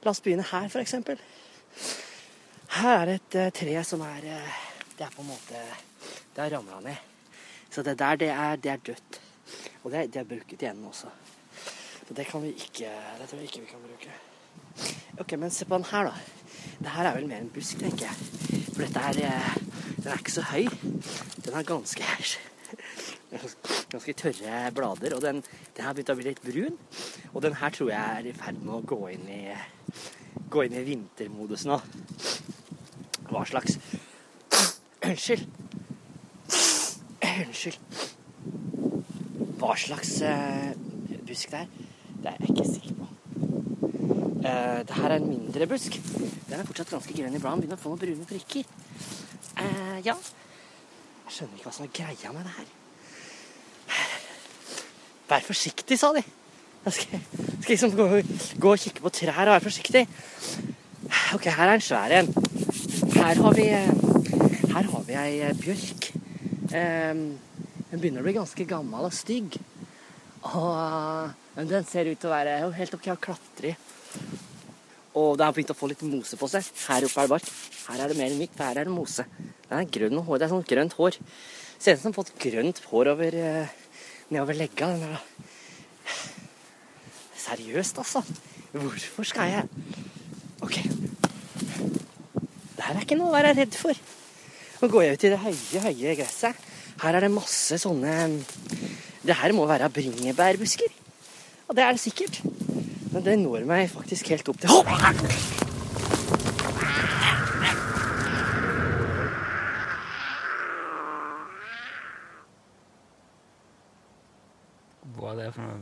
la 0.05 0.13
oss 0.13 0.23
begynne 0.23 0.47
her, 0.47 0.69
eksempel. 0.83 1.23
Her 2.75 3.01
er 3.05 3.17
et 3.17 3.39
eh, 3.39 3.51
tre 3.55 3.81
som 3.87 4.03
er 4.07 4.23
Det 4.95 5.03
er 5.03 5.11
på 5.15 5.23
en 5.23 5.31
måte 5.33 5.59
Det 6.35 6.43
har 6.43 6.57
ramla 6.59 6.81
ned. 6.85 7.14
Så 7.75 7.83
det 7.83 7.99
der, 7.99 8.17
det 8.17 8.29
er, 8.29 8.57
det 8.57 8.71
er 8.71 8.77
dødt. 8.87 9.21
Og 9.83 9.91
det 9.91 10.13
det 10.15 10.21
er 10.21 10.25
bruket 10.31 10.63
igjen 10.63 10.85
også. 10.87 11.09
Så 12.07 12.15
det 12.15 12.27
kan 12.27 12.43
vi 12.43 12.49
ikke 12.49 12.91
Det 13.19 13.29
tror 13.29 13.39
jeg 13.39 13.49
ikke 13.49 13.61
vi 13.61 13.67
kan 13.67 13.83
bruke. 13.83 14.13
Ok, 15.21 15.33
men 15.39 15.51
se 15.51 15.65
på 15.65 15.75
den 15.75 15.85
her, 15.91 16.05
da. 16.05 16.13
Det 16.79 16.89
her 16.89 17.05
er 17.05 17.15
vel 17.15 17.27
mer 17.27 17.37
en 17.43 17.51
busk, 17.51 17.79
tenker 17.79 18.07
jeg. 18.07 18.15
For 18.75 18.83
dette 18.83 19.01
er 19.01 19.19
eh, 19.27 19.57
Den 19.97 20.13
er 20.13 20.19
ikke 20.19 20.33
så 20.33 20.43
høy. 20.43 20.69
Den 21.45 21.55
er 21.55 21.63
ganske 21.63 22.05
ganske 23.93 24.13
tørre 24.13 24.73
blader. 24.73 25.15
Og 25.15 25.23
den, 25.23 25.43
den 25.77 25.85
har 25.85 25.93
begynt 25.93 26.15
å 26.15 26.19
bli 26.19 26.29
litt 26.31 26.43
brun. 26.43 26.79
Og 27.33 27.43
den 27.43 27.59
her 27.59 27.71
tror 27.71 27.91
jeg 27.91 28.19
er 28.19 28.31
i 28.31 28.37
ferd 28.39 28.63
med 28.63 28.75
å 28.75 28.83
gå 28.87 29.01
inn 29.17 29.29
i, 29.29 29.43
gå 30.51 30.63
inn 30.63 30.79
i 30.79 30.87
vintermodus 30.87 31.67
nå. 31.67 31.81
Hva 33.31 33.47
slags 33.51 33.79
Unnskyld. 35.09 35.49
Unnskyld. 37.35 37.79
Hva 39.59 39.75
slags 39.81 40.13
eh, 40.23 40.71
busk 41.27 41.51
det 41.51 41.65
er, 41.65 41.73
det 42.23 42.31
er 42.31 42.41
jeg 42.41 42.53
ikke 42.53 42.67
sikker 42.69 42.95
på. 43.01 43.09
Uh, 44.45 44.81
det 44.85 44.97
her 44.99 45.09
er 45.09 45.17
en 45.17 45.29
mindre 45.29 45.67
busk. 45.67 45.97
Den 46.51 46.61
er 46.61 46.67
fortsatt 46.69 46.93
ganske 46.93 47.17
grønn 47.17 47.37
i 47.37 47.41
bladet. 47.41 47.65
Begynner 47.65 47.81
å 47.81 47.83
få 47.83 47.95
noen 47.95 48.03
brune 48.03 48.29
prikker. 48.29 48.69
Uh, 49.57 49.99
ja. 50.05 50.15
Jeg 50.15 51.37
skjønner 51.39 51.57
ikke 51.57 51.71
hva 51.71 51.75
som 51.79 51.87
er 51.87 51.95
greia 51.97 52.35
med 52.37 52.45
det 52.45 52.55
her. 52.59 52.73
Vær 55.31 55.47
forsiktig, 55.47 55.99
sa 55.99 56.13
de. 56.13 56.23
Jeg 56.85 56.93
skal, 56.99 57.23
skal 57.63 57.71
liksom 57.73 57.95
gå, 57.97 58.09
gå 58.61 58.75
og 58.75 58.83
kikke 58.83 59.05
på 59.07 59.15
trær 59.17 59.47
og 59.49 59.55
være 59.55 59.65
forsiktig. 59.65 60.05
Ok, 61.33 61.49
her 61.49 61.71
er 61.71 61.79
en 61.79 61.85
svær 61.85 62.13
en. 62.21 62.29
Her 63.15 63.41
har 63.41 63.57
vi 63.57 63.71
Her 64.75 64.91
har 64.91 65.03
vi 65.07 65.15
ei 65.15 65.41
eh, 65.47 65.55
bjørk. 65.57 66.04
Em, 66.75 67.39
den 67.91 68.01
begynner 68.01 68.25
å 68.25 68.27
bli 68.27 68.35
ganske 68.35 68.67
gammel 68.67 69.07
og 69.07 69.15
stygg. 69.15 69.61
Og 70.59 71.63
den 71.71 71.87
ser 71.87 72.11
ut 72.11 72.19
til 72.19 72.31
å 72.31 72.35
være 72.35 72.57
helt 72.75 72.97
OK 72.99 73.07
å 73.13 73.21
klatre 73.29 73.71
i. 73.71 73.77
Og 75.15 75.37
det 75.39 75.47
har 75.47 75.55
begynt 75.55 75.71
å 75.71 75.79
få 75.79 75.87
litt 75.93 76.03
mose 76.03 76.35
på 76.39 76.49
seg. 76.51 76.67
Her 76.89 77.07
oppe 77.07 77.23
er 77.23 77.29
det 77.29 77.35
bark. 77.37 77.51
Her 77.87 78.03
er 78.03 78.11
det 78.11 78.19
mer 78.19 78.33
enn 78.35 78.49
for 78.49 78.65
her 78.67 78.81
er 78.81 78.89
det 78.89 78.95
mose. 78.95 79.25
Den 79.69 79.79
er 79.79 79.93
grønn 79.97 80.19
hår. 80.27 80.41
Det 80.41 80.47
er 80.49 80.53
sånn 80.55 80.67
grønt 80.73 80.97
hår. 80.99 81.19
Ser 81.79 81.95
ut 81.95 82.01
som 82.03 82.11
den 82.11 82.17
har 82.17 82.19
fått 82.19 82.35
grønt 82.43 82.83
hår 82.91 83.11
over, 83.13 83.39
eh, 83.39 83.69
nedover 84.35 84.59
legga. 84.59 84.91
Er 84.91 85.23
Seriøst, 87.45 87.99
altså. 88.03 88.25
Hvorfor 88.73 89.25
skal 89.29 89.53
jeg 89.53 89.63
OK. 90.65 90.81
Det 92.75 92.83
her 92.83 92.97
er 92.97 93.05
ikke 93.05 93.19
noe 93.21 93.31
å 93.31 93.37
være 93.37 93.55
redd 93.55 93.79
for. 93.79 93.95
Nå 94.85 94.91
går 94.93 95.01
jeg 95.07 95.17
ut 95.17 95.23
i 95.25 95.29
det 95.33 95.37
høye, 95.41 95.81
høye 95.81 96.11
gresset. 96.19 96.59
Her 97.01 97.17
er 97.17 97.25
det 97.25 97.31
masse 97.33 97.79
sånne 97.81 98.13
Det 99.25 99.33
her 99.41 99.55
må 99.57 99.65
være 99.65 99.89
bringebærbusker. 99.89 100.93
Og 101.71 101.79
det 101.79 101.87
er 101.87 101.97
det 101.97 102.03
sikkert. 102.03 102.43
Men 103.15 103.25
det 103.25 103.39
når 103.41 103.65
meg 103.65 103.89
faktisk 103.89 104.29
helt 104.29 104.51
opp 104.53 104.61
til 104.61 104.69
Hva 115.17 115.33
er 115.33 115.41
det 115.41 115.53
for 115.57 115.65
noe? 115.65 115.81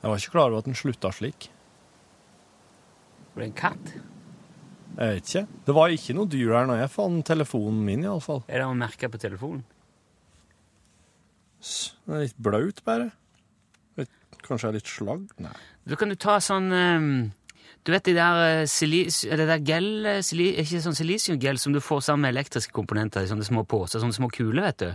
Jeg 0.00 0.08
var 0.08 0.16
ikke 0.16 0.38
klar 0.38 0.48
over 0.48 0.64
at 0.64 0.70
den 0.72 0.80
slutta 0.86 1.12
slik. 1.12 1.50
Var 3.34 3.44
det 3.44 3.50
en 3.52 3.60
katt? 3.60 4.00
Jeg 4.96 5.16
vet 5.16 5.28
ikke. 5.28 5.46
Det 5.66 5.74
var 5.76 5.94
ikke 5.94 6.16
noe 6.16 6.30
dyr 6.30 6.54
her 6.58 6.66
når 6.68 6.82
jeg 6.82 6.92
fant 6.92 7.26
telefonen 7.26 7.84
min, 7.86 8.04
iallfall. 8.04 8.42
Er 8.48 8.60
det 8.60 8.68
noe 8.68 8.80
merke 8.80 9.10
på 9.12 9.20
telefonen? 9.22 9.62
Den 11.60 12.16
er 12.16 12.24
litt 12.24 12.38
blaut, 12.40 12.80
bare. 12.86 13.10
Kanskje 14.46 14.70
er 14.70 14.78
litt 14.78 14.88
slagg? 14.88 15.28
Nei. 15.42 15.52
Da 15.88 15.98
kan 16.00 16.10
du 16.10 16.16
ta 16.18 16.38
sånn 16.42 16.70
ehm, 16.72 17.10
Du 17.84 17.92
vet 17.92 18.04
de 18.08 18.14
der, 18.16 18.40
eh, 18.46 18.66
silis, 18.68 19.22
eller 19.24 19.44
det 19.44 19.52
der 19.54 19.66
gel, 19.68 20.06
eh, 20.06 20.18
ikke 20.62 20.82
sånn 20.84 20.96
silisiumgel 20.96 21.60
som 21.60 21.72
du 21.72 21.80
får 21.80 22.02
sammen 22.08 22.26
med 22.26 22.34
elektriske 22.34 22.74
komponenter 22.76 23.24
i 23.24 23.30
sånne 23.30 23.46
små 23.46 23.64
poser, 23.64 24.02
sånne 24.02 24.16
små 24.16 24.28
kuler, 24.32 24.66
vet 24.68 24.82
du? 24.82 24.90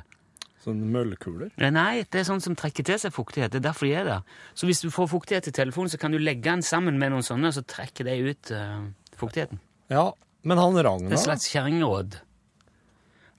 Sånne 0.66 0.86
møllekuler. 0.94 1.50
Eh, 1.58 1.72
Nei, 1.74 2.04
det 2.04 2.22
er 2.22 2.28
sånn 2.30 2.42
som 2.42 2.58
trekker 2.58 2.86
til 2.86 3.00
seg 3.02 3.14
fuktighet. 3.14 3.54
Det 3.54 3.62
er 3.62 3.70
derfor 3.70 3.90
de 3.90 3.96
er 3.98 4.06
der. 4.06 4.22
Så 4.54 4.70
hvis 4.70 4.82
du 4.82 4.90
får 4.94 5.10
fuktighet 5.14 5.50
i 5.50 5.56
telefonen, 5.56 5.90
så 5.90 6.02
kan 6.02 6.14
du 6.14 6.18
legge 6.22 6.46
den 6.46 6.62
sammen 6.66 7.00
med 7.02 7.14
noen 7.14 7.26
sånne, 7.26 7.50
og 7.50 7.58
så 7.58 7.66
trekker 7.66 8.06
det 8.06 8.18
ut 8.22 8.52
uh, 8.54 8.86
fuktigheten. 9.18 9.62
Ja, 9.92 10.06
men 10.46 10.62
han 10.62 10.78
Ragnar 10.78 11.14
et 11.14 11.22
slags 11.22 11.48
kjerringråd. 11.52 12.20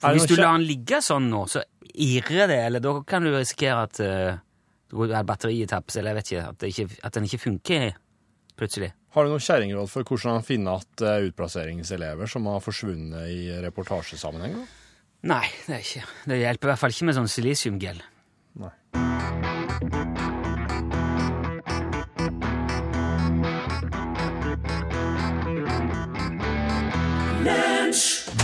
Er 0.05 0.15
hvis 0.15 0.29
du 0.29 0.37
lar 0.37 0.59
den 0.59 0.67
ligge 0.69 1.01
sånn 1.03 1.31
nå, 1.33 1.47
så 1.51 1.63
irrer 1.95 2.51
det, 2.51 2.59
eller 2.67 2.83
da 2.85 2.93
kan 3.09 3.25
du 3.25 3.33
risikere 3.33 3.87
at 3.87 4.01
uh, 4.05 5.23
batteriet 5.27 5.73
tappes, 5.73 5.97
eller 5.97 6.13
jeg 6.13 6.19
vet 6.19 6.33
ikke, 6.33 6.47
at, 6.51 6.59
det 6.61 6.73
ikke, 6.73 7.01
at 7.09 7.17
den 7.17 7.29
ikke 7.29 7.43
funker 7.43 7.87
plutselig. 8.57 8.91
Har 9.17 9.25
du 9.25 9.33
noe 9.33 9.41
kjerringråd 9.41 9.89
for 9.89 10.05
hvordan 10.05 10.39
han 10.39 10.45
finner 10.45 10.83
at 10.83 11.05
eh, 11.05 11.29
utplasseringselever 11.31 12.29
som 12.29 12.49
har 12.51 12.61
forsvunnet 12.61 13.31
i 13.33 13.47
reportasjesammenheng? 13.65 14.59
da? 14.59 14.67
Nei, 15.33 15.47
det 15.65 15.73
er 15.73 15.87
ikke. 15.87 16.03
Det 16.29 16.39
hjelper 16.43 16.69
i 16.69 16.71
hvert 16.71 16.83
fall 16.83 16.93
ikke 16.93 17.09
med 17.09 17.17
sånn 17.17 17.33
silisiumgel. 17.33 18.03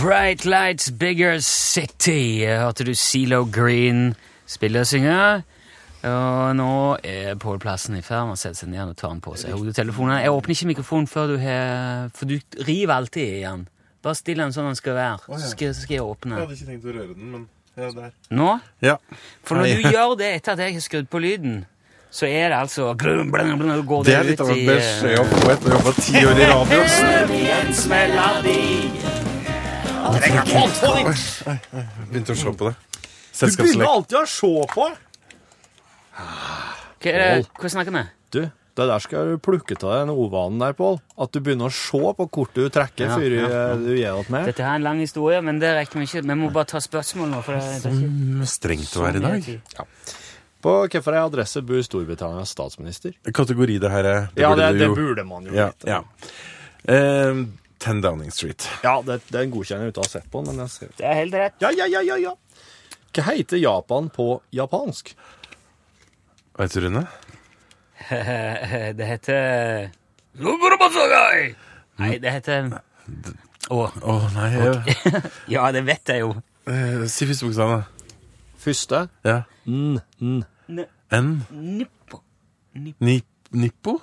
Bright 0.03 0.43
Lights 0.43 0.91
Bigger 0.91 1.39
City. 1.39 2.43
Hørte 2.43 2.83
du 2.83 2.91
CeeLo 2.91 3.45
Green 3.51 4.15
spille 4.45 4.81
og 4.83 4.87
synge? 4.89 5.43
Og 6.03 6.55
nå 6.59 6.97
er 7.07 7.39
Pål 7.39 7.55
Plassen 7.63 7.95
i 7.95 8.01
ferd 8.03 8.27
med 8.27 8.35
å 8.35 8.41
sette 8.41 8.59
seg 8.59 8.67
ned 8.73 8.91
og 8.91 8.97
ta 8.99 9.07
den 9.13 9.21
på 9.23 9.31
seg 9.39 9.55
hodetelefonen. 9.55 10.19
Jeg 10.19 10.35
åpner 10.35 10.51
ikke 10.57 10.67
mikrofonen 10.73 11.07
før 11.07 11.31
du 11.31 11.37
har 11.39 12.11
For 12.19 12.27
du 12.27 12.35
river 12.67 12.91
alltid 12.97 13.23
i 13.23 13.45
den. 13.45 13.63
Bare 14.03 14.15
still 14.19 14.43
den 14.43 14.51
sånn 14.51 14.67
den 14.73 14.81
skal 14.81 14.99
være, 14.99 15.23
så 15.39 15.47
skal, 15.53 15.71
så 15.71 15.79
skal 15.87 15.95
jeg 15.95 16.03
åpne. 16.03 16.35
Jeg 16.35 16.43
hadde 16.49 16.55
ikke 16.59 16.67
tenkt 16.73 16.83
å 16.83 16.91
røre 16.99 17.15
den, 17.15 17.27
men 17.37 17.47
ja, 17.79 17.87
der. 17.95 18.11
Nå? 18.35 18.59
Ja. 18.83 18.99
For 19.47 19.55
når 19.55 19.71
Hei. 19.71 19.79
du 19.79 19.87
gjør 19.87 20.19
det 20.19 20.35
etter 20.41 20.51
at 20.57 20.59
jeg 20.67 20.75
har 20.81 20.85
skrudd 20.89 21.07
på 21.15 21.23
lyden, 21.23 21.63
så 22.11 22.27
er 22.27 22.51
det 22.51 22.59
altså 22.59 22.91
glum, 22.99 23.31
blum, 23.31 23.55
blum, 23.55 23.87
går 23.87 24.03
Det 24.03 24.11
det 24.11 24.19
er 24.19 24.27
litt 24.33 24.43
av 24.43 24.51
en 24.51 24.67
beskjed 24.67 25.15
å 25.23 25.25
få 25.31 25.47
etter 25.55 25.71
å 25.71 25.79
jobbe 25.79 25.95
ti 26.03 26.19
år 26.27 26.35
i 26.35 26.51
radio. 26.51 26.83
Begynte 32.11 32.33
å 32.33 32.37
se 32.39 32.51
på 32.57 32.67
det. 32.69 32.75
Du 33.33 33.45
begynner 33.63 33.89
alltid 33.89 34.17
å 34.19 34.25
se 34.29 34.51
på! 34.73 34.89
Hva 37.03 37.11
er 37.11 37.23
det? 37.23 37.47
Hva 37.59 37.71
snakker 37.73 37.95
vi? 37.95 38.03
Du, 38.33 38.39
det 38.77 38.85
der 38.89 39.01
skal 39.03 39.31
du 39.33 39.39
plukke 39.43 39.75
til 39.77 39.85
deg 39.89 40.03
den 40.05 40.11
ovanen 40.13 40.61
der, 40.61 40.73
Pål. 40.77 40.99
At 41.21 41.33
du 41.35 41.39
begynner 41.45 41.69
å 41.69 41.73
se 41.75 42.01
på 42.17 42.27
kortet 42.33 42.61
du 42.67 42.71
trekker 42.73 43.05
Ja, 43.09 43.17
før 43.17 43.35
ja, 43.37 43.47
ja. 43.51 43.63
du 43.77 43.89
gir 43.93 44.19
det 44.19 44.33
med. 44.33 44.47
Dette 44.49 44.65
her 44.65 44.75
er 44.75 44.81
en 44.81 44.85
lang 44.87 45.01
historie, 45.03 45.39
men 45.45 45.59
det 45.61 45.73
rekker 45.77 46.01
vi 46.01 46.07
ikke. 46.09 46.23
Vi 46.29 46.37
må 46.39 46.49
bare 46.55 46.69
ta 46.73 46.81
spørsmål 46.83 47.31
nå. 47.33 47.41
For 47.45 47.57
det, 47.57 47.63
det 47.83 47.91
er 47.91 47.97
ikke 48.01 48.51
Strengt 48.53 48.97
å 48.97 49.05
være 49.05 49.21
i 49.21 49.25
dag. 49.25 49.41
På 50.63 50.77
hvilken 50.85 51.17
adresse 51.19 51.59
bor 51.67 51.81
Storbritannias 51.83 52.53
statsminister? 52.55 53.11
Kategori 53.35 53.75
det 53.83 53.89
her 53.91 54.07
er. 54.07 54.21
ja, 54.39 54.53
det, 54.55 54.69
du 54.77 54.83
det 54.85 54.91
burde 54.95 55.25
man 55.27 55.49
jo 55.49 55.57
Ja, 55.57 55.67
vite. 55.73 55.89
ja. 55.91 55.99
Eh, 56.93 57.43
10 57.83 58.01
Downing 58.03 58.31
Street. 58.31 58.65
Ja, 58.83 58.95
det, 59.05 59.19
den 59.33 59.51
godkjenner 59.53 59.89
jeg 59.89 59.93
uten 59.93 60.03
å 60.03 60.07
ha 60.07 60.11
sett 60.13 60.29
på 60.31 60.41
den, 60.47 60.61
ser 60.71 60.91
Det 60.97 61.05
er 61.09 61.17
helt 61.19 61.33
rett. 61.35 61.57
Ja, 61.63 61.71
ja, 61.75 61.87
ja, 61.91 62.01
ja, 62.07 62.17
ja. 62.29 62.33
Hva 63.13 63.23
heter 63.35 63.59
Japan 63.61 64.07
på 64.09 64.27
japansk? 64.55 65.11
Vet 66.57 66.73
du, 66.77 66.79
Rune? 66.87 67.03
Det 68.97 69.05
heter 69.07 69.89
Nei, 72.01 72.17
det 72.19 72.31
heter 72.33 72.71
Å, 73.71 73.77
Å 74.01 74.15
nei 74.33 74.47
jeg, 74.55 74.95
ja, 75.55 75.67
det 75.71 75.83
vet 75.87 76.09
jeg 76.11 76.23
jo. 76.23 76.31
eh, 76.67 77.03
Si 77.11 77.27
første 77.29 77.45
bokstav, 77.47 77.75
da. 77.75 78.17
Første 78.63 79.03
Ja. 79.27 79.37
N, 79.69 79.99
N. 80.19 80.41
N. 81.13 81.29
Nippo. 81.53 82.19
Nippo? 82.75 83.13
Nippo? 83.53 83.93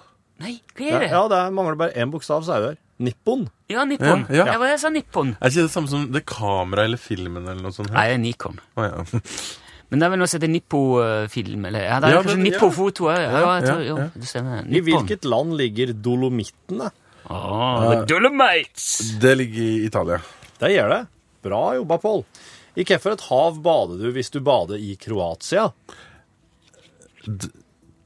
Nei, 0.41 0.55
hva 0.79 0.87
Ja, 0.87 0.97
er 0.97 1.03
det? 1.05 1.11
ja, 1.13 1.23
det 1.35 1.41
mangler 1.57 1.77
bare 1.83 1.97
én 2.01 2.13
bokstav, 2.15 2.45
så 2.47 2.55
er 2.57 2.63
det 2.63 2.71
der. 2.71 2.79
Nippon. 3.01 3.47
Ja, 3.71 3.87
Nippon. 3.89 4.27
Ja, 4.29 4.45
ja. 4.45 4.53
Jeg, 4.53 4.69
jeg 4.75 4.81
sa 4.83 4.91
Nippon. 4.93 5.33
Er 5.41 5.53
ikke 5.53 5.65
det 5.67 5.73
samme 5.73 5.91
som 5.91 6.07
det 6.13 6.23
kameraet 6.29 6.91
eller 6.91 7.01
filmen 7.01 7.49
eller 7.49 7.65
noe 7.65 7.75
sånt? 7.75 7.91
Nei, 7.95 8.05
her? 8.05 8.13
det 8.13 8.19
er 8.19 8.23
Nikon. 8.27 8.61
Å, 8.77 8.87
ja. 8.87 9.23
Men 9.91 10.03
det 10.03 10.07
er 10.07 10.13
vel 10.13 10.21
noe 10.21 10.31
som 10.31 10.39
heter 10.39 10.53
Nippo-film? 10.53 11.65
Eller 11.67 11.83
ja, 11.83 11.97
det 11.99 12.11
er 12.11 12.15
Ja, 12.15 12.21
kanskje. 12.23 12.43
Nippo-foto 12.45 13.09
òg. 13.09 13.17
Ja, 13.19 13.31
Ja, 13.33 13.55
jeg 13.59 13.67
tror, 13.67 13.81
ja, 13.83 13.97
ja. 14.05 14.59
I 14.71 14.83
hvilket 14.87 15.27
land 15.27 15.57
ligger 15.59 15.95
Dolomittene? 15.99 16.93
Oh, 17.31 17.89
uh, 17.89 18.05
Dolomites! 18.07 18.87
Det 19.23 19.35
ligger 19.41 19.65
i 19.65 19.73
Italia. 19.89 20.21
Det 20.61 20.71
gjør 20.77 20.95
det. 20.95 21.01
Bra 21.43 21.63
jobba, 21.81 21.99
Pål. 22.05 22.23
I 22.79 22.85
hvilket 22.85 23.27
hav 23.27 23.59
bader 23.65 23.99
du 23.99 24.15
hvis 24.15 24.31
du 24.31 24.39
bader 24.47 24.79
i 24.79 24.95
Kroatia? 25.01 25.67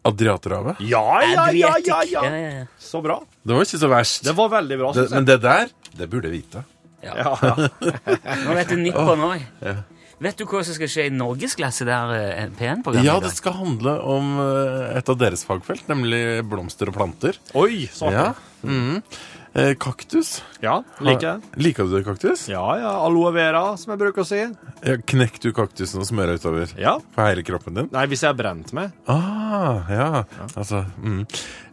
Adriaterhavet. 0.04 0.80
Ja, 0.84 1.04
ja, 1.24 1.48
ja, 1.56 1.72
ja, 1.80 2.02
ja. 2.28 2.66
Så 2.78 3.00
bra. 3.04 3.18
Det 3.42 3.56
var 3.56 3.64
ikke 3.64 3.80
så 3.80 3.88
verst. 3.88 4.22
Det 4.26 4.34
var 4.36 4.50
veldig 4.52 4.78
bra. 4.82 4.92
Det, 4.92 5.06
synes 5.06 5.10
jeg. 5.10 5.16
men 5.22 5.28
det 5.30 5.38
der, 5.44 5.72
det 5.96 6.08
burde 6.12 6.28
jeg 6.30 6.42
vite. 6.42 6.64
Ja, 7.04 7.16
ja. 7.20 7.68
Nå 8.44 8.54
vet 8.56 8.70
du 8.72 8.78
Nippon 8.80 9.24
òg. 9.30 9.44
Vet 10.24 10.38
du 10.38 10.44
hva 10.48 10.60
som 10.64 10.76
skal 10.76 10.88
skje 10.88 11.06
i 11.08 11.12
norgesklasse 11.12 11.84
der 11.88 12.12
eh, 12.16 12.44
P1-programmet 12.56 13.04
Ja, 13.08 13.16
det 13.20 13.32
skal 13.34 13.56
handle 13.58 13.96
om 14.08 14.36
eh, 14.40 14.92
et 15.00 15.08
av 15.10 15.18
deres 15.20 15.42
fagfelt, 15.44 15.84
nemlig 15.90 16.22
blomster 16.48 16.88
og 16.92 16.96
planter. 16.96 17.40
Oi, 17.58 17.86
så 17.92 18.12
Ja. 18.14 18.28
Ja. 18.30 18.68
Mhm. 18.68 19.00
Eh, 19.54 19.74
kaktus. 19.78 20.40
Ja, 20.64 20.80
liker 20.98 21.28
jeg. 21.28 21.42
Liker 21.62 21.86
du 21.86 22.00
kaktus? 22.02 22.48
Ja, 22.50 22.62
ja. 22.80 22.90
Aloe 23.06 23.30
vera, 23.36 23.76
som 23.78 23.92
jeg 23.92 24.00
bruker 24.00 24.24
å 24.24 24.26
si. 24.26 24.40
Ja, 24.82 24.96
knekk 24.98 25.36
du 25.44 25.52
kaktusen 25.54 26.00
og 26.02 26.08
smører 26.08 26.40
utover 26.40 26.72
Ja. 26.76 26.96
på 27.14 27.22
hele 27.22 27.44
kroppen 27.46 27.74
din? 27.78 27.88
Nei, 27.92 28.02
hvis 28.10 28.24
jeg 28.26 28.30
er 28.34 28.34
brent 28.40 28.72
med. 28.74 28.90
Ah, 29.06 29.86
ja. 29.88 30.24
Altså, 30.56 30.84
mm. 30.98 31.22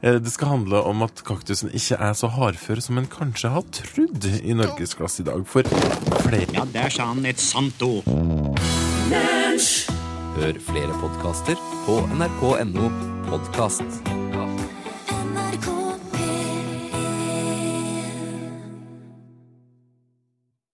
Eh, 0.03 0.19
Det 0.19 0.31
skal 0.31 0.47
handle 0.49 0.83
om 0.85 1.01
at 1.01 1.23
kaktusen 1.25 1.73
ikke 1.73 1.97
er 1.99 2.13
så 2.13 2.29
hardfør 2.29 2.81
som 2.85 2.97
en 3.01 3.07
kanskje 3.07 3.49
har 3.49 3.63
trodd 3.73 4.25
i 4.29 4.53
norgesklasse 4.53 5.21
i 5.21 5.23
dag. 5.31 5.41
For 5.47 5.63
flere 6.21 6.53
Ja, 6.53 6.65
der 6.65 6.89
sa 6.89 7.05
han 7.09 7.25
et 7.25 7.39
sant 7.39 7.81
ord. 7.81 8.05
Hør 10.37 10.53
flere 10.69 10.93
podkaster 11.01 11.57
på 11.85 11.97
nrk.no 12.13 12.91
podkast. 13.27 14.60